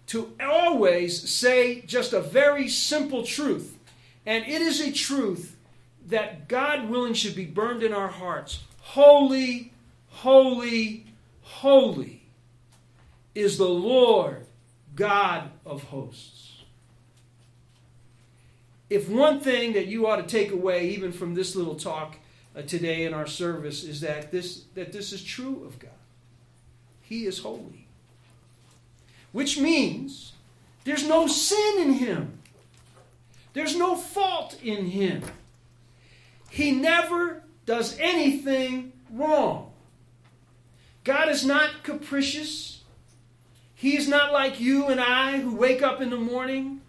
to 0.08 0.32
always 0.40 1.28
say 1.28 1.80
just 1.82 2.12
a 2.12 2.20
very 2.20 2.68
simple 2.68 3.24
truth. 3.24 3.76
And 4.24 4.44
it 4.44 4.62
is 4.62 4.80
a 4.80 4.92
truth 4.92 5.56
that 6.08 6.48
God 6.48 6.88
willing 6.88 7.14
should 7.14 7.34
be 7.34 7.46
burned 7.46 7.82
in 7.82 7.92
our 7.92 8.08
hearts. 8.08 8.62
Holy, 8.80 9.72
holy, 10.08 11.06
holy 11.42 12.22
is 13.34 13.58
the 13.58 13.68
Lord 13.68 14.46
God 14.94 15.50
of 15.64 15.84
hosts. 15.84 16.35
If 18.88 19.08
one 19.08 19.40
thing 19.40 19.72
that 19.72 19.86
you 19.86 20.06
ought 20.06 20.16
to 20.16 20.22
take 20.22 20.52
away, 20.52 20.90
even 20.90 21.12
from 21.12 21.34
this 21.34 21.56
little 21.56 21.74
talk, 21.74 22.16
uh, 22.54 22.62
today 22.62 23.04
in 23.04 23.12
our 23.12 23.26
service 23.26 23.84
is 23.84 24.00
that 24.00 24.30
this, 24.30 24.64
that 24.74 24.92
this 24.92 25.12
is 25.12 25.22
true 25.22 25.64
of 25.64 25.78
God. 25.78 25.90
He 27.02 27.26
is 27.26 27.40
holy. 27.40 27.86
Which 29.32 29.58
means 29.58 30.32
there's 30.84 31.06
no 31.06 31.26
sin 31.26 31.78
in 31.80 31.92
him, 31.94 32.38
there's 33.52 33.76
no 33.76 33.96
fault 33.96 34.58
in 34.62 34.86
him. 34.86 35.22
He 36.48 36.70
never 36.70 37.42
does 37.66 37.98
anything 37.98 38.92
wrong. 39.10 39.72
God 41.04 41.28
is 41.28 41.44
not 41.44 41.82
capricious. 41.82 42.80
He 43.74 43.96
is 43.96 44.08
not 44.08 44.32
like 44.32 44.58
you 44.58 44.86
and 44.86 45.00
I 45.00 45.38
who 45.38 45.54
wake 45.54 45.82
up 45.82 46.00
in 46.00 46.10
the 46.10 46.16
morning 46.16 46.80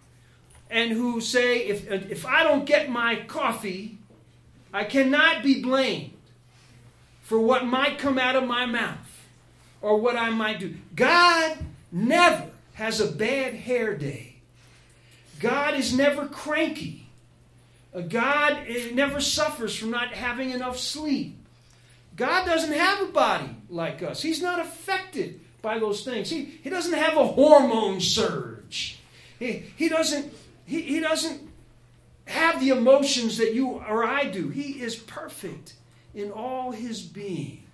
and 0.70 0.92
who 0.92 1.20
say, 1.20 1.60
if, 1.60 1.90
if 1.90 2.26
I 2.26 2.42
don't 2.42 2.64
get 2.64 2.90
my 2.90 3.16
coffee, 3.26 3.98
I 4.72 4.84
cannot 4.84 5.42
be 5.42 5.62
blamed 5.62 6.12
for 7.22 7.38
what 7.38 7.66
might 7.66 7.98
come 7.98 8.18
out 8.18 8.36
of 8.36 8.44
my 8.44 8.66
mouth 8.66 8.96
or 9.80 9.98
what 9.98 10.16
I 10.16 10.30
might 10.30 10.60
do. 10.60 10.74
God 10.94 11.58
never 11.90 12.46
has 12.74 13.00
a 13.00 13.10
bad 13.10 13.54
hair 13.54 13.96
day. 13.96 14.36
God 15.40 15.74
is 15.74 15.96
never 15.96 16.26
cranky. 16.26 17.06
God 18.08 18.64
eh, 18.68 18.90
never 18.92 19.20
suffers 19.20 19.74
from 19.74 19.90
not 19.90 20.12
having 20.12 20.50
enough 20.50 20.78
sleep. 20.78 21.36
God 22.16 22.44
doesn't 22.46 22.72
have 22.72 23.02
a 23.02 23.12
body 23.12 23.50
like 23.68 24.02
us. 24.02 24.20
He's 24.20 24.42
not 24.42 24.58
affected 24.60 25.40
by 25.62 25.78
those 25.78 26.04
things. 26.04 26.28
He, 26.28 26.44
he 26.44 26.70
doesn't 26.70 26.92
have 26.92 27.16
a 27.16 27.26
hormone 27.26 28.00
surge. 28.00 28.98
He, 29.38 29.64
he 29.76 29.88
doesn't 29.88 30.32
he, 30.68 30.82
he 30.82 31.00
doesn't 31.00 31.40
have 32.26 32.60
the 32.60 32.68
emotions 32.68 33.38
that 33.38 33.54
you 33.54 33.82
or 33.88 34.04
I 34.04 34.24
do. 34.24 34.50
He 34.50 34.82
is 34.82 34.96
perfect 34.96 35.72
in 36.14 36.30
all 36.30 36.72
his 36.72 37.00
being. 37.00 37.64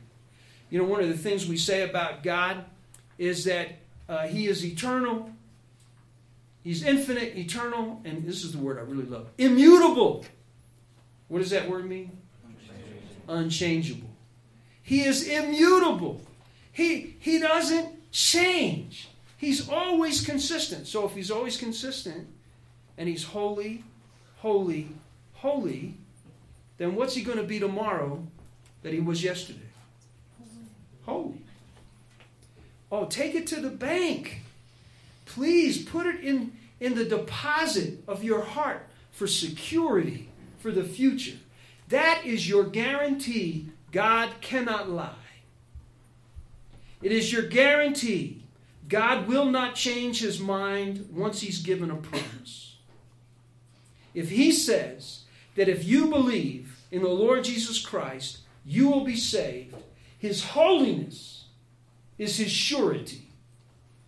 You 0.71 0.79
know, 0.79 0.85
one 0.85 1.01
of 1.01 1.09
the 1.09 1.19
things 1.19 1.49
we 1.49 1.57
say 1.57 1.83
about 1.83 2.23
God 2.23 2.65
is 3.19 3.45
that 3.47 3.79
uh, 4.09 4.29
he 4.29 4.47
is 4.47 4.65
eternal, 4.65 5.31
he's 6.63 6.85
infinite, 6.85 7.37
eternal, 7.37 8.01
and 8.05 8.25
this 8.25 8.45
is 8.45 8.53
the 8.53 8.59
word 8.59 8.79
I 8.79 8.83
really 8.83 9.07
love 9.07 9.27
immutable. 9.39 10.25
What 11.27 11.41
does 11.41 11.51
that 11.51 11.69
word 11.69 11.87
mean? 11.87 12.17
Unchangeable. 12.47 13.29
Unchangeable. 13.29 14.11
He 14.83 15.03
is 15.03 15.27
immutable. 15.27 16.21
He, 16.71 17.17
he 17.19 17.41
doesn't 17.41 18.13
change. 18.13 19.09
He's 19.37 19.69
always 19.69 20.25
consistent. 20.25 20.87
So 20.87 21.07
if 21.07 21.15
he's 21.15 21.33
always 21.33 21.57
consistent 21.57 22.29
and 22.97 23.09
he's 23.09 23.25
holy 23.25 23.85
holy, 24.45 24.89
holy, 25.33 25.95
then 26.77 26.95
what's 26.95 27.15
he 27.15 27.23
going 27.23 27.39
to 27.39 27.45
be 27.45 27.59
tomorrow 27.59 28.23
that 28.83 28.93
he 28.93 29.01
was 29.01 29.25
yesterday? 29.25 29.59
Holy. 31.07 31.41
Oh, 32.93 33.07
take 33.07 33.35
it 33.35 33.47
to 33.47 33.61
the 33.63 33.71
bank. 33.71 34.43
Please 35.25 35.83
put 35.83 36.05
it 36.05 36.21
in, 36.21 36.53
in 36.79 36.95
the 36.95 37.07
deposit 37.07 38.05
of 38.07 38.23
your 38.23 38.43
heart 38.43 38.87
for 39.13 39.27
security 39.27 40.29
for 40.59 40.71
the 40.71 40.85
future. 40.85 41.39
That 41.89 42.21
is 42.27 42.47
your 42.47 42.65
guarantee 42.65 43.69
God 43.93 44.29
cannot 44.43 44.91
lie. 44.91 45.15
It 47.01 47.13
is 47.13 47.33
your 47.33 47.49
guarantee 47.49 48.43
God 48.91 49.27
will 49.27 49.47
not 49.47 49.75
change 49.75 50.21
his 50.21 50.39
mind 50.39 51.09
once 51.11 51.41
he's 51.41 51.61
given 51.61 51.91
a 51.91 51.97
promise 51.97 52.74
if 54.15 54.31
he 54.31 54.53
says 54.53 55.25
that 55.57 55.69
if 55.69 55.85
you 55.85 56.09
believe 56.09 56.81
in 56.91 57.03
the 57.03 57.09
Lord 57.09 57.45
Jesus 57.45 57.85
Christ, 57.85 58.39
you 58.65 58.89
will 58.89 59.05
be 59.05 59.17
saved, 59.17 59.75
his 60.19 60.45
holiness 60.45 61.45
is 62.17 62.37
his 62.37 62.51
surety 62.51 63.29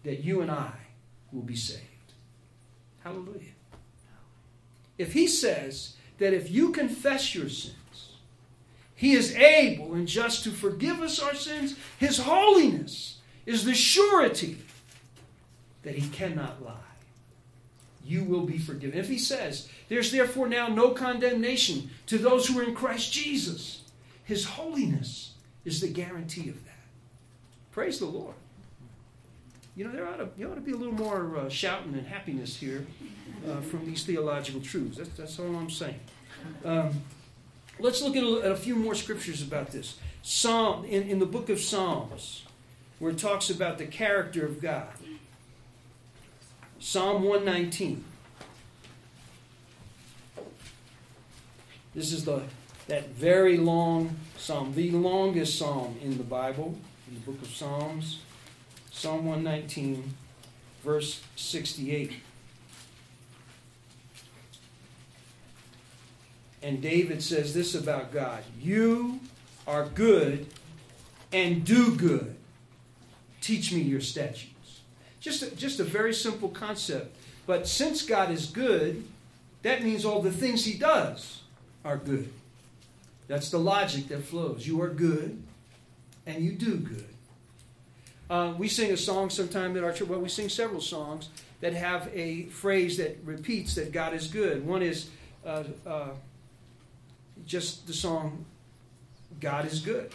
that 0.04 0.22
you 0.22 0.40
and 0.40 0.50
I 0.50 0.72
will 1.32 1.42
be 1.42 1.56
saved. 1.56 1.82
Hallelujah. 3.02 3.52
If 4.96 5.12
he 5.12 5.26
says 5.26 5.96
that 6.18 6.32
if 6.32 6.50
you 6.50 6.70
confess 6.70 7.34
your 7.34 7.48
sins, 7.48 8.12
he 8.94 9.12
is 9.12 9.34
able 9.34 9.94
and 9.94 10.08
just 10.08 10.44
to 10.44 10.50
forgive 10.50 11.00
us 11.00 11.20
our 11.20 11.34
sins, 11.34 11.76
his 11.98 12.18
holiness 12.18 13.18
is 13.44 13.64
the 13.64 13.74
surety 13.74 14.58
that 15.82 15.96
he 15.96 16.08
cannot 16.08 16.64
lie 16.64 16.85
you 18.06 18.24
will 18.24 18.46
be 18.46 18.58
forgiven. 18.58 18.98
If 18.98 19.08
he 19.08 19.18
says, 19.18 19.68
There's 19.88 20.12
therefore 20.12 20.48
now 20.48 20.68
no 20.68 20.90
condemnation 20.90 21.90
to 22.06 22.18
those 22.18 22.46
who 22.46 22.60
are 22.60 22.62
in 22.62 22.74
Christ 22.74 23.12
Jesus, 23.12 23.82
his 24.24 24.44
holiness 24.44 25.32
is 25.64 25.80
the 25.80 25.88
guarantee 25.88 26.48
of 26.48 26.64
that. 26.64 26.72
Praise 27.72 27.98
the 27.98 28.06
Lord. 28.06 28.34
You 29.74 29.84
know, 29.84 29.92
there 29.92 30.08
ought 30.08 30.16
to, 30.16 30.44
ought 30.44 30.54
to 30.54 30.60
be 30.60 30.72
a 30.72 30.76
little 30.76 30.94
more 30.94 31.36
uh, 31.36 31.48
shouting 31.50 31.92
and 31.92 32.06
happiness 32.06 32.56
here 32.56 32.86
uh, 33.46 33.60
from 33.60 33.84
these 33.84 34.04
theological 34.04 34.62
truths. 34.62 34.96
That's, 34.96 35.10
that's 35.10 35.38
all 35.38 35.54
I'm 35.54 35.68
saying. 35.68 36.00
Um, 36.64 37.02
let's 37.78 38.00
look 38.00 38.16
at 38.16 38.22
a, 38.22 38.40
at 38.46 38.52
a, 38.52 38.56
few 38.56 38.74
more 38.74 38.94
scriptures 38.94 39.42
about 39.42 39.72
this. 39.72 39.98
Psalm 40.22 40.84
in, 40.86 41.02
in 41.02 41.18
the 41.18 41.26
book 41.26 41.50
of 41.50 41.60
Psalms, 41.60 42.44
where 42.98 43.12
it 43.12 43.18
talks 43.18 43.50
about 43.50 43.76
the 43.76 43.86
character 43.86 44.46
of 44.46 44.62
God. 44.62 44.88
Psalm 46.86 47.24
119. 47.24 48.04
This 51.96 52.12
is 52.12 52.24
the 52.24 52.44
that 52.86 53.08
very 53.08 53.56
long 53.56 54.14
psalm, 54.38 54.72
the 54.72 54.92
longest 54.92 55.58
psalm 55.58 55.98
in 56.00 56.16
the 56.16 56.22
Bible, 56.22 56.78
in 57.08 57.14
the 57.14 57.20
book 57.20 57.42
of 57.42 57.48
Psalms. 57.48 58.20
Psalm 58.92 59.26
119, 59.26 60.14
verse 60.84 61.22
68. 61.34 62.12
And 66.62 66.80
David 66.80 67.20
says 67.20 67.52
this 67.52 67.74
about 67.74 68.12
God 68.12 68.44
You 68.60 69.18
are 69.66 69.86
good 69.86 70.46
and 71.32 71.64
do 71.64 71.96
good. 71.96 72.36
Teach 73.40 73.72
me 73.72 73.80
your 73.80 74.00
statutes. 74.00 74.55
Just 75.26 75.42
a, 75.42 75.56
just 75.56 75.80
a 75.80 75.84
very 75.84 76.14
simple 76.14 76.48
concept. 76.50 77.16
But 77.48 77.66
since 77.66 78.02
God 78.02 78.30
is 78.30 78.46
good, 78.46 79.02
that 79.62 79.82
means 79.82 80.04
all 80.04 80.22
the 80.22 80.30
things 80.30 80.64
He 80.64 80.74
does 80.74 81.42
are 81.84 81.96
good. 81.96 82.32
That's 83.26 83.50
the 83.50 83.58
logic 83.58 84.06
that 84.06 84.22
flows. 84.22 84.68
You 84.68 84.80
are 84.82 84.88
good, 84.88 85.42
and 86.26 86.44
you 86.44 86.52
do 86.52 86.76
good. 86.76 87.08
Uh, 88.30 88.54
we 88.56 88.68
sing 88.68 88.92
a 88.92 88.96
song 88.96 89.28
sometime 89.28 89.76
at 89.76 89.82
our 89.82 89.90
church. 89.90 90.06
Well, 90.06 90.20
we 90.20 90.28
sing 90.28 90.48
several 90.48 90.80
songs 90.80 91.28
that 91.60 91.74
have 91.74 92.08
a 92.14 92.44
phrase 92.44 92.96
that 92.98 93.18
repeats 93.24 93.74
that 93.74 93.90
God 93.90 94.14
is 94.14 94.28
good. 94.28 94.64
One 94.64 94.80
is 94.80 95.10
uh, 95.44 95.64
uh, 95.84 96.10
just 97.44 97.88
the 97.88 97.92
song 97.92 98.44
"God 99.40 99.66
is 99.66 99.80
good." 99.80 100.12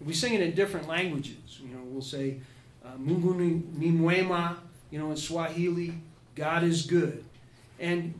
We 0.00 0.14
sing 0.14 0.32
it 0.32 0.40
in 0.40 0.54
different 0.54 0.88
languages. 0.88 1.60
You 1.62 1.74
know, 1.74 1.82
we'll 1.84 2.00
say 2.00 2.40
uh, 2.84 2.98
"Mungu 2.98 3.34
ni 3.78 3.90
mwema," 3.90 4.56
you 4.90 4.98
know, 4.98 5.10
in 5.10 5.16
Swahili. 5.16 5.94
God 6.34 6.64
is 6.64 6.86
good, 6.86 7.24
and 7.78 8.14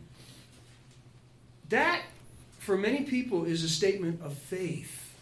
that, 1.68 2.02
for 2.58 2.76
many 2.76 3.02
people, 3.02 3.44
is 3.44 3.64
a 3.64 3.68
statement 3.68 4.20
of 4.22 4.38
faith. 4.38 5.16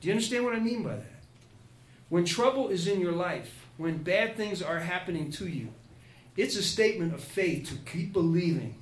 Do 0.00 0.08
you 0.08 0.14
understand 0.14 0.44
what 0.44 0.54
I 0.54 0.60
mean 0.60 0.82
by 0.82 0.96
that? 0.96 1.22
When 2.08 2.24
trouble 2.24 2.68
is 2.68 2.86
in 2.86 3.00
your 3.00 3.12
life, 3.12 3.66
when 3.76 3.98
bad 3.98 4.36
things 4.36 4.62
are 4.62 4.80
happening 4.80 5.30
to 5.32 5.46
you, 5.46 5.68
it's 6.36 6.56
a 6.56 6.62
statement 6.62 7.14
of 7.14 7.20
faith 7.20 7.68
to 7.68 7.90
keep 7.90 8.12
believing 8.12 8.74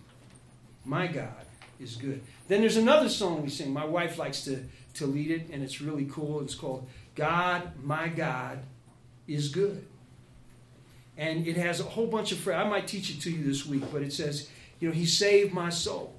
my 0.84 1.06
God 1.06 1.46
is 1.80 1.96
good. 1.96 2.22
Then 2.48 2.60
there's 2.60 2.76
another 2.76 3.08
song 3.08 3.42
we 3.42 3.48
sing. 3.48 3.72
My 3.72 3.84
wife 3.84 4.18
likes 4.18 4.42
to, 4.44 4.64
to 4.94 5.06
lead 5.06 5.30
it, 5.30 5.48
and 5.50 5.62
it's 5.62 5.80
really 5.80 6.06
cool. 6.10 6.40
It's 6.40 6.54
called 6.54 6.88
God, 7.14 7.72
My 7.82 8.08
God 8.08 8.60
is 9.26 9.48
Good. 9.48 9.84
And 11.16 11.46
it 11.46 11.56
has 11.56 11.80
a 11.80 11.84
whole 11.84 12.08
bunch 12.08 12.32
of. 12.32 12.48
I 12.48 12.64
might 12.64 12.88
teach 12.88 13.10
it 13.10 13.20
to 13.20 13.30
you 13.30 13.44
this 13.44 13.64
week, 13.64 13.84
but 13.92 14.02
it 14.02 14.12
says, 14.12 14.48
you 14.80 14.88
know, 14.88 14.94
He 14.94 15.06
saved 15.06 15.52
my 15.52 15.70
soul. 15.70 16.14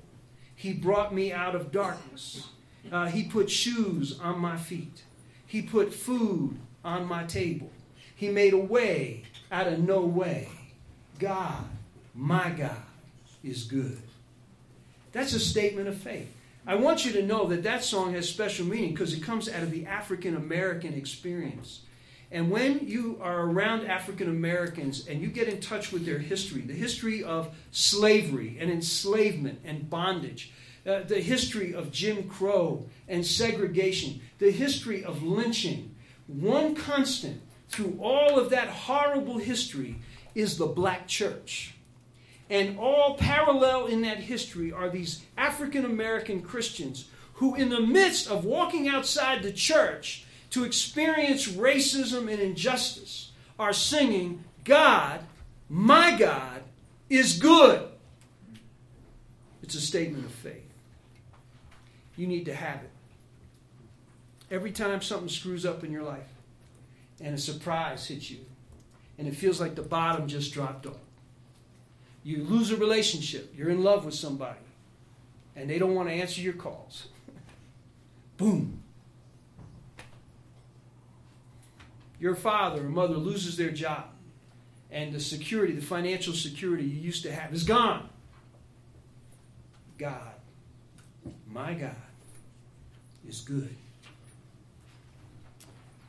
He 0.56 0.72
brought 0.72 1.14
me 1.14 1.34
out 1.34 1.54
of 1.54 1.72
darkness. 1.72 2.48
Uh, 2.92 3.08
he 3.08 3.24
put 3.24 3.50
shoes 3.50 4.20
on 4.20 4.40
my 4.40 4.58
feet. 4.58 5.04
He 5.46 5.62
put 5.62 5.94
food 5.94 6.58
on 6.84 7.06
my 7.06 7.24
table. 7.26 7.70
He 8.16 8.30
made 8.30 8.54
a 8.54 8.58
way 8.58 9.24
out 9.52 9.68
of 9.68 9.80
no 9.80 10.02
way. 10.02 10.50
God, 11.20 11.66
my 12.14 12.50
God, 12.52 12.84
is 13.44 13.64
good. 13.64 14.02
That's 15.12 15.34
a 15.34 15.40
statement 15.40 15.88
of 15.88 15.98
faith. 15.98 16.32
I 16.68 16.76
want 16.76 17.06
you 17.06 17.12
to 17.14 17.22
know 17.22 17.46
that 17.48 17.62
that 17.64 17.84
song 17.84 18.14
has 18.14 18.28
special 18.28 18.66
meaning 18.66 18.92
because 18.92 19.14
it 19.14 19.22
comes 19.22 19.48
out 19.48 19.62
of 19.62 19.70
the 19.70 19.86
African 19.86 20.36
American 20.36 20.96
experience. 20.96 21.82
And 22.32 22.50
when 22.50 22.88
you 22.88 23.20
are 23.22 23.42
around 23.42 23.86
African 23.86 24.30
Americans 24.30 25.08
and 25.08 25.22
you 25.22 25.28
get 25.28 25.48
in 25.48 25.62
touch 25.62 25.92
with 25.92 26.08
their 26.08 26.18
history, 26.18 26.62
the 26.62 26.74
history 26.74 27.24
of 27.24 27.56
slavery 27.70 28.58
and 28.60 28.72
enslavement 28.72 29.60
and 29.64 29.88
bondage, 29.92 30.52
uh, 30.88 31.02
the 31.04 31.22
history 31.22 31.76
of 31.76 31.92
Jim 31.92 32.28
Crow 32.28 32.88
and 33.08 33.24
segregation, 33.24 34.22
the 34.40 34.50
history 34.52 35.04
of 35.04 35.22
lynching, 35.22 35.96
one 36.26 36.74
constant 36.74 37.44
through 37.70 38.00
all 38.02 38.40
of 38.40 38.50
that 38.50 38.70
horrible 38.70 39.38
history 39.38 39.98
is 40.34 40.58
the 40.58 40.66
black 40.66 41.08
church. 41.08 41.75
And 42.50 42.78
all 42.78 43.16
parallel 43.16 43.88
in 43.88 44.02
that 44.02 44.18
history 44.18 44.72
are 44.72 44.90
these 44.90 45.24
African 45.38 45.86
American 45.86 46.42
Christians 46.42 47.06
who, 47.36 47.56
in 47.56 47.70
the 47.70 47.82
midst 47.82 48.30
of 48.30 48.46
walking 48.46 48.88
outside 48.88 49.44
the 49.44 49.52
church 49.52 50.26
to 50.52 50.64
experience 50.64 51.48
racism 51.48 52.32
and 52.32 52.40
injustice, 52.40 53.32
are 53.58 53.74
singing, 53.74 54.44
God, 54.64 55.22
my 55.70 56.16
God, 56.18 56.62
is 57.10 57.40
good. 57.40 57.88
It's 59.64 59.76
a 59.76 59.82
statement 59.82 60.26
of 60.26 60.32
faith. 60.32 60.62
You 62.16 62.28
need 62.28 62.46
to 62.46 62.54
have 62.54 62.76
it. 62.84 62.92
Every 64.52 64.72
time 64.72 65.02
something 65.02 65.30
screws 65.30 65.66
up 65.66 65.84
in 65.84 65.92
your 65.92 66.04
life 66.04 66.30
and 67.20 67.34
a 67.34 67.38
surprise 67.38 68.08
hits 68.08 68.30
you 68.30 68.40
and 69.18 69.28
it 69.28 69.36
feels 69.36 69.60
like 69.60 69.76
the 69.76 69.82
bottom 69.82 70.28
just 70.28 70.54
dropped 70.54 70.86
off, 70.86 71.05
you 72.26 72.44
lose 72.44 72.72
a 72.72 72.76
relationship, 72.76 73.54
you're 73.56 73.70
in 73.70 73.84
love 73.84 74.04
with 74.04 74.16
somebody, 74.16 74.60
and 75.56 75.70
they 75.70 75.78
don't 75.78 75.94
want 75.94 76.10
to 76.10 76.14
answer 76.14 76.42
your 76.42 76.54
calls. 76.54 77.08
Boom. 78.38 78.82
Your 82.20 82.34
father 82.34 82.84
or 82.84 82.90
mother 82.90 83.14
loses 83.14 83.58
their 83.58 83.70
job, 83.70 84.06
and 84.90 85.14
the 85.14 85.20
security, 85.20 85.74
the 85.74 85.86
financial 85.86 86.34
security 86.34 86.84
you 86.84 87.00
used 87.00 87.22
to 87.24 87.32
have, 87.32 87.54
is 87.54 87.64
gone. 87.64 88.10
God, 90.00 90.34
my 91.48 91.76
God, 91.76 91.96
is 93.28 93.42
good. 93.42 93.76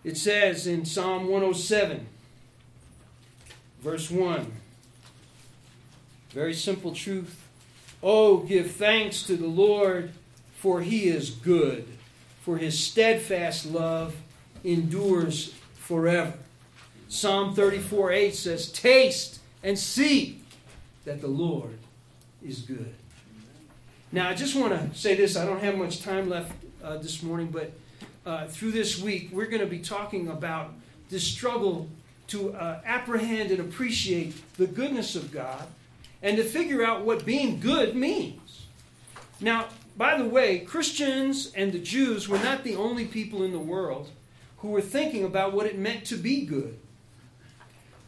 It 0.03 0.17
says 0.17 0.67
in 0.67 0.87
Psalm 0.87 1.27
107, 1.27 2.07
verse 3.81 4.11
1, 4.11 4.53
very 6.37 6.53
simple 6.53 6.93
truth. 6.93 7.49
Oh, 8.03 8.41
give 8.41 8.73
thanks 8.73 9.23
to 9.23 9.39
the 9.39 9.47
Lord, 9.47 10.13
for 10.59 10.83
he 10.83 11.09
is 11.09 11.31
good, 11.31 11.89
for 12.43 12.59
his 12.59 12.79
steadfast 12.79 13.65
love 13.65 14.15
endures 14.63 15.55
forever. 15.77 16.35
Psalm 17.09 17.55
34 17.55 18.13
8 18.13 18.35
says, 18.35 18.71
Taste 18.71 19.41
and 19.63 19.79
see 19.79 20.43
that 21.07 21.23
the 21.23 21.27
Lord 21.27 21.79
is 22.45 22.61
good. 22.61 22.93
Now, 24.13 24.29
I 24.29 24.35
just 24.35 24.55
want 24.55 24.75
to 24.75 24.95
say 24.95 25.15
this. 25.15 25.39
I 25.39 25.47
don't 25.47 25.61
have 25.61 25.79
much 25.79 26.03
time 26.03 26.29
left 26.29 26.53
uh, 26.85 26.99
this 26.99 27.23
morning, 27.23 27.47
but 27.47 27.73
uh, 28.27 28.47
through 28.47 28.73
this 28.73 29.01
week, 29.01 29.31
we're 29.33 29.47
going 29.47 29.63
to 29.63 29.67
be 29.67 29.79
talking 29.79 30.29
about 30.29 30.75
this 31.09 31.25
struggle 31.25 31.89
to 32.27 32.53
uh, 32.53 32.83
apprehend 32.85 33.53
and 33.53 33.61
appreciate 33.61 34.35
the 34.59 34.67
goodness 34.67 35.17
of 35.17 35.33
God 35.33 35.67
and 36.27 36.37
to 36.39 36.43
figure 36.43 36.85
out 36.85 37.05
what 37.05 37.25
being 37.25 37.61
good 37.61 37.95
means. 37.95 38.67
Now, 39.41 39.67
by 39.97 40.19
the 40.19 40.29
way, 40.29 40.59
Christians 40.59 41.53
and 41.55 41.73
the 41.73 41.79
Jews 41.79 42.29
were 42.29 42.41
not 42.41 42.65
the 42.65 42.75
only 42.75 43.05
people 43.05 43.45
in 43.45 43.53
the 43.53 43.61
world 43.61 44.11
who 44.59 44.69
were 44.69 44.81
thinking 44.81 45.23
about 45.23 45.53
what 45.53 45.67
it 45.67 45.79
meant 45.79 46.05
to 46.07 46.17
be 46.17 46.45
good. 46.45 46.77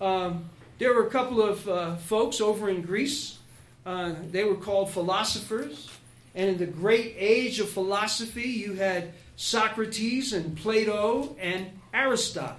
Um, 0.00 0.46
there 0.78 0.92
were 0.94 1.06
a 1.06 1.10
couple 1.10 1.40
of 1.40 1.68
uh, 1.68 1.94
folks 1.94 2.40
over 2.40 2.68
in 2.68 2.82
Greece. 2.82 3.38
Uh, 3.86 4.14
they 4.32 4.42
were 4.42 4.56
called 4.56 4.90
philosophers. 4.90 5.88
And 6.34 6.50
in 6.50 6.58
the 6.58 6.66
great 6.66 7.14
age 7.16 7.60
of 7.60 7.68
philosophy, 7.68 8.48
you 8.48 8.74
had 8.74 9.12
Socrates 9.36 10.32
and 10.32 10.56
Plato 10.56 11.36
and 11.38 11.70
Aristotle. 11.94 12.56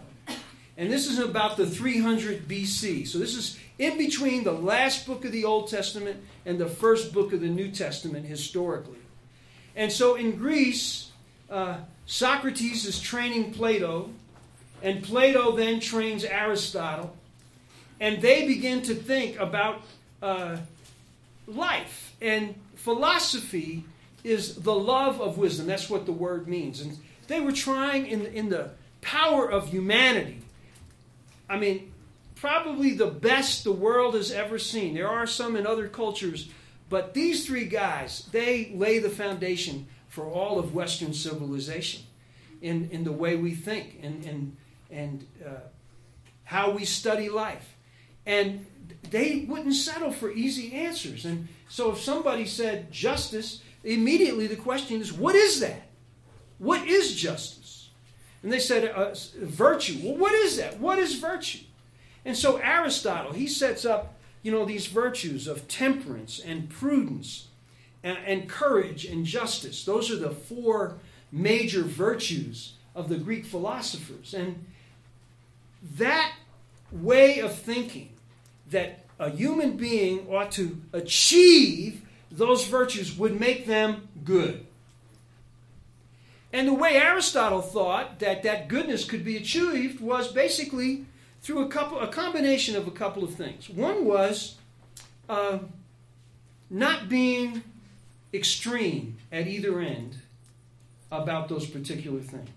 And 0.77 0.89
this 0.89 1.07
is 1.07 1.19
about 1.19 1.57
the 1.57 1.67
300 1.67 2.47
BC. 2.47 3.05
So 3.05 3.19
this 3.19 3.35
is 3.35 3.59
in 3.79 3.97
between 3.97 4.43
the 4.43 4.51
last 4.51 5.07
book 5.07 5.25
of 5.25 5.31
the 5.31 5.45
Old 5.45 5.69
Testament 5.69 6.21
and 6.45 6.59
the 6.59 6.67
first 6.67 7.13
book 7.13 7.33
of 7.33 7.41
the 7.41 7.47
New 7.47 7.71
Testament 7.71 8.25
historically. 8.25 8.99
And 9.75 9.91
so 9.91 10.15
in 10.15 10.35
Greece, 10.35 11.11
uh, 11.49 11.77
Socrates 12.05 12.85
is 12.85 12.99
training 12.99 13.53
Plato, 13.53 14.09
and 14.83 15.01
Plato 15.01 15.55
then 15.55 15.79
trains 15.79 16.25
Aristotle, 16.25 17.15
and 17.99 18.21
they 18.21 18.45
begin 18.45 18.81
to 18.83 18.93
think 18.93 19.39
about 19.39 19.81
uh, 20.21 20.57
life 21.47 22.15
and 22.21 22.55
philosophy 22.75 23.85
is 24.23 24.55
the 24.55 24.75
love 24.75 25.21
of 25.21 25.37
wisdom. 25.37 25.67
That's 25.67 25.89
what 25.89 26.05
the 26.05 26.11
word 26.11 26.47
means. 26.47 26.81
And 26.81 26.97
they 27.27 27.39
were 27.39 27.51
trying 27.51 28.07
in, 28.07 28.25
in 28.27 28.49
the 28.49 28.71
power 29.01 29.49
of 29.49 29.69
humanity. 29.69 30.41
I 31.49 31.57
mean, 31.57 31.88
probably 32.39 32.93
the 32.93 33.08
best 33.08 33.63
the 33.63 33.71
world 33.71 34.15
has 34.15 34.32
ever 34.32 34.58
seen. 34.58 34.93
There 34.93 35.10
are 35.10 35.28
some 35.28 35.56
in 35.56 35.67
other 35.67 35.88
cultures, 35.88 36.49
but 36.89 37.13
these 37.13 37.45
three 37.45 37.65
guys, 37.65 38.28
they 38.32 38.71
lay 38.73 38.99
the 38.99 39.10
foundation 39.10 39.88
for 40.08 40.25
all 40.25 40.58
of 40.58 40.73
Western 40.73 41.13
civilization 41.13 42.04
in, 42.62 42.89
in 42.91 43.04
the 43.04 43.12
way 43.12 43.36
we 43.36 43.54
think 43.54 43.99
and, 44.02 44.25
and, 44.25 44.58
and 44.89 45.28
uh, 45.45 45.60
how 46.45 46.71
we 46.71 46.86
study 46.86 47.30
life. 47.30 47.75
And 48.25 48.65
they 49.12 49.45
wouldn't 49.47 49.75
settle 49.75 50.12
for 50.12 50.32
easy 50.32 50.73
answers. 50.73 51.25
And 51.25 51.47
so 51.67 51.91
if 51.91 51.99
somebody 51.99 52.45
said 52.45 52.91
justice, 52.91 53.62
immediately 53.84 54.47
the 54.47 54.56
question 54.56 55.02
is, 55.02 55.12
what 55.12 55.36
is 55.36 55.60
that? 55.60 55.89
What 56.58 56.88
is 56.88 57.15
justice? 57.15 57.89
And 58.43 58.52
they 58.52 58.60
said, 58.60 58.86
uh, 58.86 59.13
virtue. 59.41 59.99
Well, 60.04 60.17
what 60.17 60.34
is 60.34 60.58
that? 60.58 60.80
What 60.80 60.99
is 60.99 61.15
virtue? 61.15 61.65
And 62.25 62.36
so 62.36 62.58
Aristotle, 62.58 63.34
he 63.34 63.47
sets 63.47 63.86
up, 63.86 64.15
you 64.43 64.51
know, 64.51 64.65
these 64.65 64.88
virtues 64.88 65.47
of 65.47 65.67
temperance 65.67 66.39
and 66.39 66.69
prudence 66.69 67.47
and, 68.03 68.17
and 68.25 68.49
courage 68.49 69.05
and 69.05 69.25
justice. 69.25 69.84
Those 69.84 70.12
are 70.12 70.17
the 70.17 70.32
four 70.32 70.97
major 71.32 71.84
virtues 71.84 72.73
of 72.95 73.10
the 73.10 73.17
Greek 73.17 73.45
philosophers. 73.45 74.34
And 74.34 74.65
that 75.95 76.34
way 76.91 77.39
of 77.39 77.55
thinking 77.55 78.10
that 78.69 79.05
a 79.19 79.29
human 79.29 79.77
being 79.77 80.27
ought 80.29 80.51
to 80.53 80.82
achieve 80.93 82.01
those 82.32 82.65
virtues 82.65 83.17
would 83.17 83.39
make 83.39 83.65
them 83.65 84.08
good. 84.23 84.65
And 86.51 86.67
the 86.67 86.73
way 86.73 86.95
Aristotle 86.95 87.62
thought 87.62 88.19
that 88.19 88.43
that 88.43 88.67
goodness 88.67 89.03
could 89.03 89.23
be 89.23 89.38
achieved 89.38 89.99
was 89.99 90.32
basically 90.32 91.05
through 91.41 91.65
a 91.65 91.67
couple, 91.67 91.99
a 91.99 92.08
combination 92.08 92.75
of 92.75 92.88
a 92.88 92.91
couple 92.91 93.23
of 93.23 93.34
things. 93.34 93.69
One 93.69 94.06
was 94.06 94.58
uh, 95.28 95.60
not 96.69 97.10
being 97.10 97.63
extreme 98.34 99.17
at 99.32 99.47
either 99.47 99.80
end 99.80 100.17
about 101.12 101.49
those 101.49 101.65
particular 101.65 102.19
things. 102.19 102.49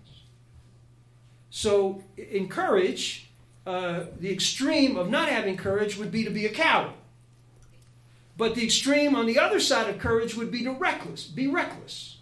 So, 1.49 2.03
in 2.17 2.49
courage, 2.49 3.29
uh, 3.65 4.05
the 4.19 4.31
extreme 4.31 4.97
of 4.97 5.09
not 5.09 5.29
having 5.29 5.55
courage 5.55 5.97
would 5.97 6.11
be 6.11 6.23
to 6.23 6.29
be 6.29 6.45
a 6.45 6.49
coward. 6.49 6.93
But 8.35 8.55
the 8.55 8.63
extreme 8.63 9.15
on 9.15 9.27
the 9.27 9.39
other 9.39 9.59
side 9.59 9.89
of 9.89 9.99
courage 9.99 10.35
would 10.35 10.51
be 10.51 10.63
to 10.63 10.71
reckless, 10.71 11.25
be 11.25 11.47
reckless. 11.47 12.17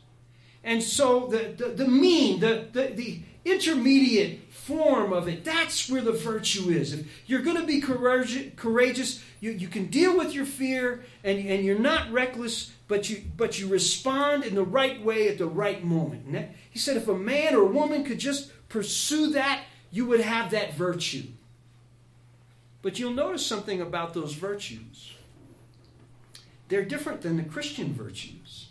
And 0.64 0.84
so 0.84 1.28
the, 1.28 1.54
the, 1.58 1.70
the 1.70 1.88
mean, 1.88 2.40
the, 2.40 2.68
the, 2.72 2.88
the 2.88 3.22
intermediate 3.44 4.52
form 4.52 5.12
of 5.12 5.28
it, 5.28 5.44
that's 5.44 5.90
where 5.90 6.02
the 6.02 6.12
virtue 6.12 6.70
is. 6.70 6.94
If 6.94 7.08
you're 7.26 7.42
going 7.42 7.58
to 7.58 7.66
be 7.66 7.82
courageous, 7.82 9.24
you, 9.40 9.52
you 9.52 9.68
can 9.68 9.88
deal 9.88 10.18
with 10.18 10.34
your 10.34 10.46
fear 10.46 11.04
and, 11.24 11.40
and 11.40 11.66
you're 11.66 11.80
not 11.80 12.12
reckless, 12.12 12.72
but 12.88 13.10
you, 13.10 13.24
but 13.38 13.60
you 13.60 13.68
respond 13.68 14.44
in 14.44 14.56
the 14.56 14.64
right 14.64 15.04
way 15.04 15.28
at 15.28 15.38
the 15.38 15.48
right 15.48 15.84
moment. 15.84 16.32
That, 16.32 16.52
he 16.70 16.80
said 16.80 16.98
if 16.98 17.08
a 17.08 17.18
man 17.18 17.56
or 17.56 17.62
a 17.62 17.66
woman 17.66 18.04
could 18.04 18.20
just 18.20 18.52
pursue 18.70 19.32
that, 19.32 19.64
you 19.92 20.06
would 20.06 20.22
have 20.22 20.52
that 20.52 20.76
virtue. 20.76 21.24
But 22.82 22.98
you'll 22.98 23.14
notice 23.14 23.46
something 23.46 23.82
about 23.82 24.14
those 24.14 24.34
virtues. 24.34 25.14
They're 26.70 26.86
different 26.86 27.22
than 27.22 27.38
the 27.38 27.44
Christian 27.44 27.94
virtues. 27.94 28.70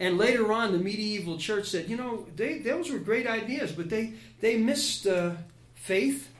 And 0.00 0.18
later 0.18 0.52
on, 0.52 0.72
the 0.72 0.78
medieval 0.78 1.38
church 1.38 1.68
said, 1.68 1.88
you 1.88 1.96
know, 1.96 2.26
they, 2.34 2.58
those 2.58 2.90
were 2.90 2.98
great 2.98 3.26
ideas, 3.26 3.72
but 3.72 3.88
they, 3.88 4.14
they 4.40 4.56
missed 4.56 5.06
uh, 5.06 5.32
faith, 5.74 6.30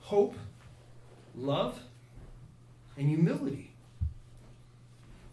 hope, 0.00 0.34
love, 1.36 1.78
and 2.96 3.08
humility. 3.08 3.70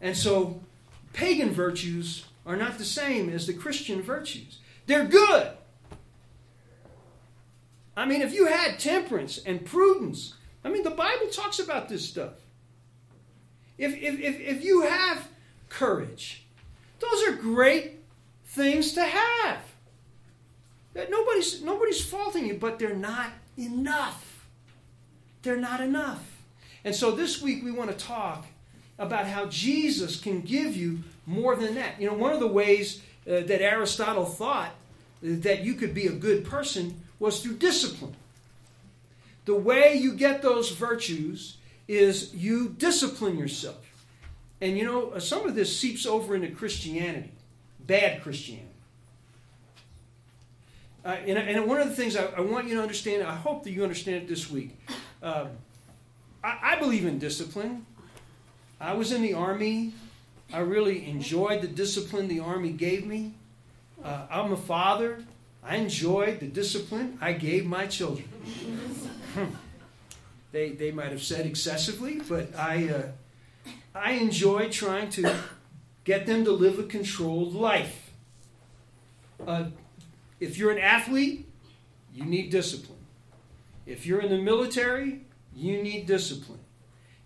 And 0.00 0.16
so, 0.16 0.60
pagan 1.12 1.50
virtues 1.50 2.24
are 2.46 2.56
not 2.56 2.78
the 2.78 2.84
same 2.84 3.28
as 3.28 3.46
the 3.46 3.54
Christian 3.54 4.02
virtues. 4.02 4.58
They're 4.86 5.06
good. 5.06 5.52
I 7.96 8.06
mean, 8.06 8.22
if 8.22 8.32
you 8.32 8.46
had 8.46 8.78
temperance 8.78 9.38
and 9.38 9.64
prudence, 9.64 10.34
I 10.64 10.70
mean, 10.70 10.82
the 10.82 10.90
Bible 10.90 11.28
talks 11.28 11.58
about 11.58 11.88
this 11.88 12.08
stuff. 12.08 12.34
If, 13.78 13.94
if, 13.94 14.20
if, 14.20 14.40
if 14.40 14.64
you 14.64 14.82
have 14.82 15.28
courage, 15.68 16.44
those 17.02 17.28
are 17.28 17.32
great 17.32 18.00
things 18.46 18.92
to 18.92 19.04
have. 19.04 19.58
Nobody's, 20.94 21.62
nobody's 21.62 22.04
faulting 22.04 22.46
you, 22.46 22.54
but 22.54 22.78
they're 22.78 22.94
not 22.94 23.30
enough. 23.58 24.46
They're 25.42 25.56
not 25.56 25.80
enough. 25.80 26.42
And 26.84 26.94
so 26.94 27.10
this 27.10 27.40
week 27.40 27.64
we 27.64 27.70
want 27.70 27.90
to 27.90 27.96
talk 27.96 28.46
about 28.98 29.26
how 29.26 29.46
Jesus 29.46 30.20
can 30.20 30.40
give 30.40 30.76
you 30.76 31.00
more 31.26 31.56
than 31.56 31.74
that. 31.76 32.00
You 32.00 32.08
know, 32.08 32.14
one 32.14 32.32
of 32.32 32.40
the 32.40 32.46
ways 32.46 33.02
uh, 33.26 33.40
that 33.40 33.62
Aristotle 33.62 34.24
thought 34.24 34.72
that 35.22 35.62
you 35.64 35.74
could 35.74 35.94
be 35.94 36.06
a 36.06 36.12
good 36.12 36.44
person 36.44 37.00
was 37.18 37.42
through 37.42 37.56
discipline. 37.56 38.16
The 39.44 39.54
way 39.54 39.94
you 39.94 40.14
get 40.14 40.42
those 40.42 40.70
virtues 40.70 41.56
is 41.88 42.34
you 42.34 42.68
discipline 42.78 43.38
yourself. 43.38 43.76
And 44.62 44.78
you 44.78 44.84
know, 44.84 45.18
some 45.18 45.44
of 45.44 45.56
this 45.56 45.76
seeps 45.76 46.06
over 46.06 46.36
into 46.36 46.46
Christianity, 46.46 47.32
bad 47.84 48.22
Christianity. 48.22 48.68
Uh, 51.04 51.16
and, 51.26 51.36
and, 51.36 51.66
one 51.66 51.80
of 51.80 51.88
the 51.88 51.96
things 51.96 52.14
I, 52.14 52.26
I, 52.26 52.42
want 52.42 52.68
you 52.68 52.76
to 52.76 52.80
understand, 52.80 53.24
I 53.24 53.34
hope 53.34 53.64
that 53.64 53.72
you 53.72 53.82
understand 53.82 54.18
it 54.18 54.28
this 54.28 54.48
week. 54.48 54.78
Um, 55.20 55.48
I, 56.44 56.58
I 56.62 56.76
believe 56.76 57.04
in 57.06 57.18
discipline. 57.18 57.84
I 58.80 58.94
was 58.94 59.10
in 59.10 59.20
the 59.20 59.34
Army. 59.34 59.94
I 60.52 60.60
really 60.60 61.08
enjoyed 61.10 61.60
the 61.60 61.66
discipline 61.66 62.28
the 62.28 62.38
Army 62.38 62.70
gave 62.70 63.04
me. 63.04 63.34
Uh, 64.04 64.26
I'm 64.30 64.52
a 64.52 64.56
father. 64.56 65.24
I 65.64 65.74
enjoyed 65.74 66.38
the 66.38 66.46
discipline 66.46 67.18
I 67.20 67.32
gave 67.32 67.66
my 67.66 67.88
children. 67.88 68.28
they, 70.52 70.70
they 70.70 70.92
might 70.92 71.10
have 71.10 71.22
said 71.22 71.46
excessively, 71.46 72.20
but 72.28 72.56
I, 72.56 72.88
uh, 72.90 73.02
I 73.94 74.12
enjoy 74.12 74.68
trying 74.68 75.10
to 75.10 75.36
get 76.04 76.26
them 76.26 76.44
to 76.44 76.52
live 76.52 76.78
a 76.78 76.84
controlled 76.84 77.54
life. 77.54 78.10
Uh, 79.46 79.66
if 80.40 80.58
you're 80.58 80.70
an 80.70 80.78
athlete, 80.78 81.48
you 82.14 82.24
need 82.24 82.50
discipline. 82.50 82.98
If 83.86 84.06
you're 84.06 84.20
in 84.20 84.30
the 84.30 84.38
military, 84.38 85.20
you 85.54 85.82
need 85.82 86.06
discipline. 86.06 86.60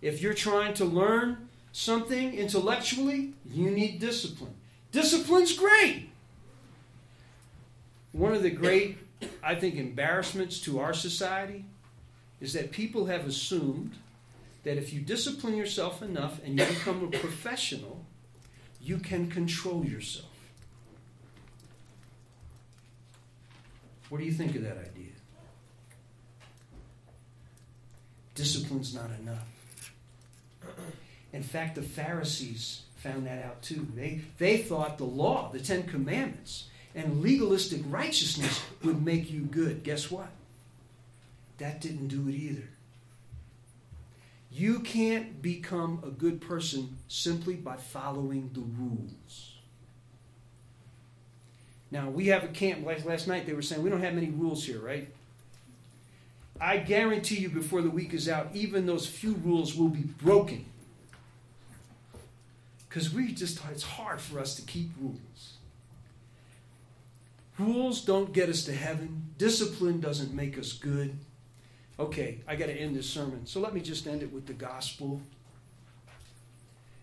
If 0.00 0.20
you're 0.20 0.34
trying 0.34 0.74
to 0.74 0.84
learn 0.84 1.48
something 1.72 2.34
intellectually, 2.34 3.34
you 3.44 3.70
need 3.70 3.98
discipline. 3.98 4.54
Discipline's 4.92 5.52
great. 5.52 6.08
One 8.12 8.32
of 8.32 8.42
the 8.42 8.50
great, 8.50 8.98
I 9.42 9.54
think, 9.54 9.76
embarrassments 9.76 10.60
to 10.62 10.80
our 10.80 10.94
society 10.94 11.64
is 12.40 12.52
that 12.54 12.70
people 12.70 13.06
have 13.06 13.26
assumed 13.26 13.92
that 14.66 14.78
if 14.78 14.92
you 14.92 15.00
discipline 15.00 15.56
yourself 15.56 16.02
enough 16.02 16.40
and 16.44 16.58
you 16.58 16.66
become 16.66 17.04
a 17.04 17.18
professional, 17.18 18.04
you 18.80 18.98
can 18.98 19.30
control 19.30 19.84
yourself. 19.84 20.26
What 24.08 24.18
do 24.18 24.24
you 24.24 24.32
think 24.32 24.56
of 24.56 24.62
that 24.64 24.76
idea? 24.76 25.12
Discipline's 28.34 28.92
not 28.92 29.10
enough. 29.20 29.46
In 31.32 31.44
fact, 31.44 31.76
the 31.76 31.82
Pharisees 31.82 32.82
found 32.96 33.24
that 33.28 33.44
out 33.44 33.62
too. 33.62 33.86
They, 33.94 34.22
they 34.38 34.56
thought 34.56 34.98
the 34.98 35.04
law, 35.04 35.48
the 35.52 35.60
Ten 35.60 35.84
Commandments, 35.84 36.64
and 36.92 37.22
legalistic 37.22 37.82
righteousness 37.86 38.60
would 38.82 39.04
make 39.04 39.30
you 39.30 39.42
good. 39.42 39.84
Guess 39.84 40.10
what? 40.10 40.30
That 41.58 41.80
didn't 41.80 42.08
do 42.08 42.28
it 42.28 42.34
either. 42.34 42.68
You 44.56 44.80
can't 44.80 45.42
become 45.42 46.02
a 46.02 46.08
good 46.08 46.40
person 46.40 46.96
simply 47.08 47.56
by 47.56 47.76
following 47.76 48.48
the 48.54 48.60
rules. 48.60 49.52
Now, 51.90 52.08
we 52.08 52.28
have 52.28 52.42
a 52.42 52.48
camp. 52.48 52.86
Last, 52.86 53.04
last 53.04 53.28
night 53.28 53.44
they 53.44 53.52
were 53.52 53.60
saying 53.60 53.82
we 53.82 53.90
don't 53.90 54.00
have 54.00 54.14
many 54.14 54.30
rules 54.30 54.64
here, 54.64 54.78
right? 54.78 55.08
I 56.58 56.78
guarantee 56.78 57.36
you 57.36 57.50
before 57.50 57.82
the 57.82 57.90
week 57.90 58.14
is 58.14 58.30
out, 58.30 58.48
even 58.54 58.86
those 58.86 59.06
few 59.06 59.34
rules 59.34 59.76
will 59.76 59.90
be 59.90 60.04
broken. 60.04 60.64
Because 62.88 63.12
we 63.12 63.32
just, 63.32 63.60
it's 63.70 63.82
hard 63.82 64.22
for 64.22 64.40
us 64.40 64.54
to 64.54 64.62
keep 64.62 64.88
rules. 64.98 65.58
Rules 67.58 68.00
don't 68.00 68.32
get 68.32 68.48
us 68.48 68.64
to 68.64 68.72
heaven, 68.72 69.34
discipline 69.36 70.00
doesn't 70.00 70.32
make 70.32 70.58
us 70.58 70.72
good. 70.72 71.18
Okay, 71.98 72.40
I 72.46 72.56
got 72.56 72.66
to 72.66 72.74
end 72.74 72.94
this 72.94 73.08
sermon. 73.08 73.46
So 73.46 73.60
let 73.60 73.74
me 73.74 73.80
just 73.80 74.06
end 74.06 74.22
it 74.22 74.32
with 74.32 74.46
the 74.46 74.52
gospel. 74.52 75.20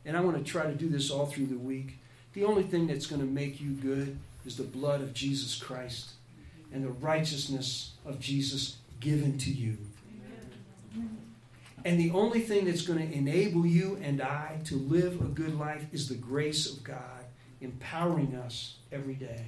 And 0.05 0.15
I 0.15 0.21
want 0.21 0.37
to 0.37 0.43
try 0.43 0.63
to 0.63 0.73
do 0.73 0.87
this 0.89 1.09
all 1.09 1.25
through 1.25 1.47
the 1.47 1.57
week. 1.57 1.99
The 2.33 2.43
only 2.43 2.63
thing 2.63 2.87
that's 2.87 3.07
going 3.07 3.21
to 3.21 3.27
make 3.27 3.59
you 3.59 3.71
good 3.71 4.17
is 4.45 4.57
the 4.57 4.63
blood 4.63 5.01
of 5.01 5.13
Jesus 5.13 5.55
Christ 5.55 6.11
and 6.71 6.83
the 6.83 6.89
righteousness 6.89 7.91
of 8.05 8.19
Jesus 8.19 8.77
given 8.99 9.37
to 9.39 9.51
you. 9.51 9.77
And 11.85 11.99
the 11.99 12.11
only 12.11 12.39
thing 12.39 12.65
that's 12.65 12.81
going 12.81 12.99
to 12.99 13.15
enable 13.15 13.65
you 13.65 13.99
and 14.01 14.21
I 14.21 14.59
to 14.65 14.75
live 14.75 15.21
a 15.21 15.25
good 15.25 15.57
life 15.59 15.85
is 15.91 16.07
the 16.07 16.15
grace 16.15 16.71
of 16.71 16.83
God 16.83 17.25
empowering 17.61 18.35
us 18.35 18.77
every 18.91 19.15
day. 19.15 19.47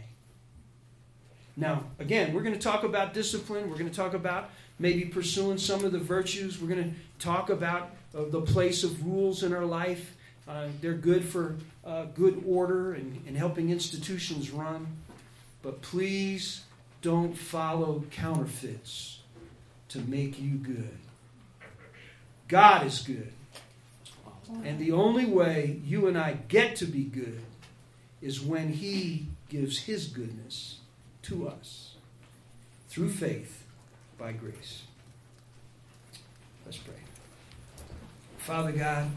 Now, 1.58 1.84
again, 2.00 2.34
we're 2.34 2.41
going 2.41 2.54
to 2.54 2.60
talk 2.60 2.84
about 2.84 3.13
discipline. 3.13 3.70
We're 3.70 3.78
going 3.78 3.89
to 3.89 3.96
talk 3.96 4.13
about 4.13 4.50
maybe 4.78 5.06
pursuing 5.06 5.58
some 5.58 5.86
of 5.86 5.91
the 5.91 6.00
virtues. 6.00 6.62
We're 6.62 6.68
going 6.68 6.91
to 6.91 7.24
talk 7.24 7.50
about 7.50 7.91
uh, 8.13 8.26
the 8.30 8.41
place 8.41 8.84
of 8.84 9.06
rules 9.06 9.44
in 9.44 9.54
our 9.54 9.65
life. 9.65 10.15
Uh, 10.48 10.68
they're 10.82 10.94
good 10.94 11.24
for 11.24 11.56
uh, 11.86 12.06
good 12.13 12.44
order 12.46 12.94
and, 12.94 13.24
and 13.26 13.38
helping 13.38 13.70
institutions 13.70 14.52
run. 14.52 14.86
But 15.62 15.82
please 15.82 16.62
don't 17.02 17.34
follow 17.34 18.04
counterfeits 18.12 19.20
to 19.89 20.00
make 20.00 20.39
you 20.39 20.56
good. 20.56 20.98
God 22.48 22.86
is 22.86 23.02
good. 23.02 23.32
And 24.63 24.78
the 24.78 24.91
only 24.91 25.26
way 25.26 25.80
you 25.84 26.08
and 26.08 26.18
I 26.18 26.34
get 26.48 26.76
to 26.78 26.86
be 26.86 27.04
good 27.04 27.41
is 28.22 28.41
when 28.41 28.74
He 28.74 29.28
gives 29.50 29.80
His 29.80 30.08
goodness 30.08 30.80
to 31.25 31.47
us 31.47 31.95
through 32.89 33.09
faith 33.09 33.63
by 34.17 34.31
grace. 34.31 34.83
Let's 36.65 36.77
pray. 36.77 36.95
Father 38.38 38.71
God, 38.71 39.09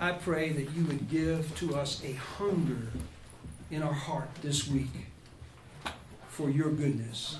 I 0.00 0.12
pray 0.12 0.50
that 0.50 0.70
you 0.72 0.84
would 0.84 1.08
give 1.10 1.56
to 1.58 1.74
us 1.74 2.02
a 2.04 2.12
hunger 2.12 2.88
in 3.70 3.82
our 3.82 3.92
heart 3.92 4.28
this 4.42 4.68
week 4.68 5.06
for 6.28 6.50
your 6.50 6.70
goodness. 6.70 7.38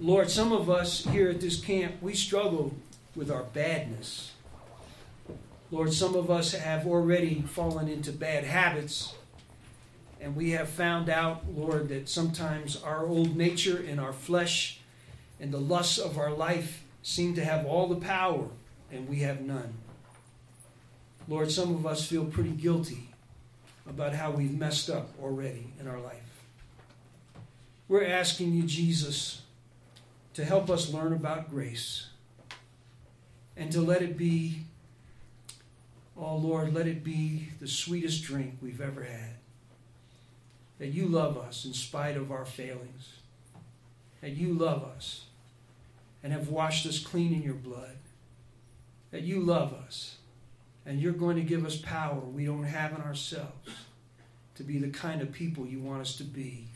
Lord, 0.00 0.30
some 0.30 0.52
of 0.52 0.68
us 0.68 1.04
here 1.04 1.30
at 1.30 1.40
this 1.40 1.60
camp, 1.60 1.94
we 2.02 2.14
struggle 2.14 2.74
with 3.14 3.30
our 3.30 3.44
badness. 3.44 4.32
Lord, 5.70 5.92
some 5.92 6.14
of 6.14 6.30
us 6.30 6.52
have 6.52 6.86
already 6.86 7.42
fallen 7.42 7.88
into 7.88 8.12
bad 8.12 8.44
habits 8.44 9.14
and 10.20 10.34
we 10.34 10.50
have 10.50 10.68
found 10.68 11.08
out, 11.08 11.44
Lord, 11.54 11.88
that 11.88 12.08
sometimes 12.08 12.82
our 12.82 13.06
old 13.06 13.36
nature 13.36 13.84
and 13.86 14.00
our 14.00 14.12
flesh 14.12 14.80
and 15.40 15.52
the 15.52 15.60
lusts 15.60 15.98
of 15.98 16.18
our 16.18 16.32
life 16.32 16.84
seem 17.02 17.34
to 17.34 17.44
have 17.44 17.66
all 17.66 17.86
the 17.88 17.96
power, 17.96 18.48
and 18.90 19.08
we 19.08 19.20
have 19.20 19.40
none. 19.40 19.74
Lord, 21.28 21.50
some 21.50 21.74
of 21.74 21.86
us 21.86 22.06
feel 22.06 22.24
pretty 22.24 22.50
guilty 22.50 23.10
about 23.88 24.14
how 24.14 24.30
we've 24.30 24.56
messed 24.56 24.90
up 24.90 25.10
already 25.22 25.72
in 25.78 25.86
our 25.86 26.00
life. 26.00 26.22
We're 27.88 28.06
asking 28.06 28.52
you, 28.52 28.64
Jesus, 28.64 29.42
to 30.34 30.44
help 30.44 30.68
us 30.70 30.92
learn 30.92 31.12
about 31.12 31.50
grace 31.50 32.08
and 33.56 33.70
to 33.72 33.80
let 33.80 34.02
it 34.02 34.16
be, 34.16 34.64
oh 36.16 36.36
Lord, 36.36 36.74
let 36.74 36.86
it 36.86 37.04
be 37.04 37.48
the 37.60 37.68
sweetest 37.68 38.24
drink 38.24 38.58
we've 38.60 38.80
ever 38.80 39.04
had. 39.04 39.35
That 40.78 40.88
you 40.88 41.06
love 41.06 41.38
us 41.38 41.64
in 41.64 41.72
spite 41.72 42.16
of 42.16 42.30
our 42.30 42.44
failings. 42.44 43.14
That 44.20 44.32
you 44.32 44.52
love 44.52 44.84
us 44.84 45.24
and 46.22 46.32
have 46.32 46.48
washed 46.48 46.86
us 46.86 46.98
clean 46.98 47.32
in 47.32 47.42
your 47.42 47.54
blood. 47.54 47.96
That 49.10 49.22
you 49.22 49.40
love 49.40 49.72
us 49.72 50.16
and 50.84 51.00
you're 51.00 51.12
going 51.12 51.36
to 51.36 51.42
give 51.42 51.64
us 51.66 51.76
power 51.76 52.20
we 52.20 52.44
don't 52.44 52.64
have 52.64 52.92
in 52.92 53.00
ourselves 53.00 53.70
to 54.54 54.62
be 54.62 54.78
the 54.78 54.88
kind 54.88 55.20
of 55.20 55.32
people 55.32 55.66
you 55.66 55.80
want 55.80 56.00
us 56.00 56.16
to 56.16 56.24
be 56.24 56.66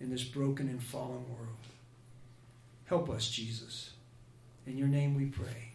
in 0.00 0.10
this 0.10 0.24
broken 0.24 0.68
and 0.68 0.82
fallen 0.82 1.24
world. 1.28 1.56
Help 2.86 3.10
us, 3.10 3.28
Jesus. 3.28 3.90
In 4.66 4.78
your 4.78 4.88
name 4.88 5.14
we 5.14 5.26
pray. 5.26 5.72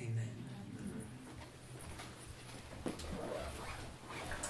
Amen. 0.00 0.41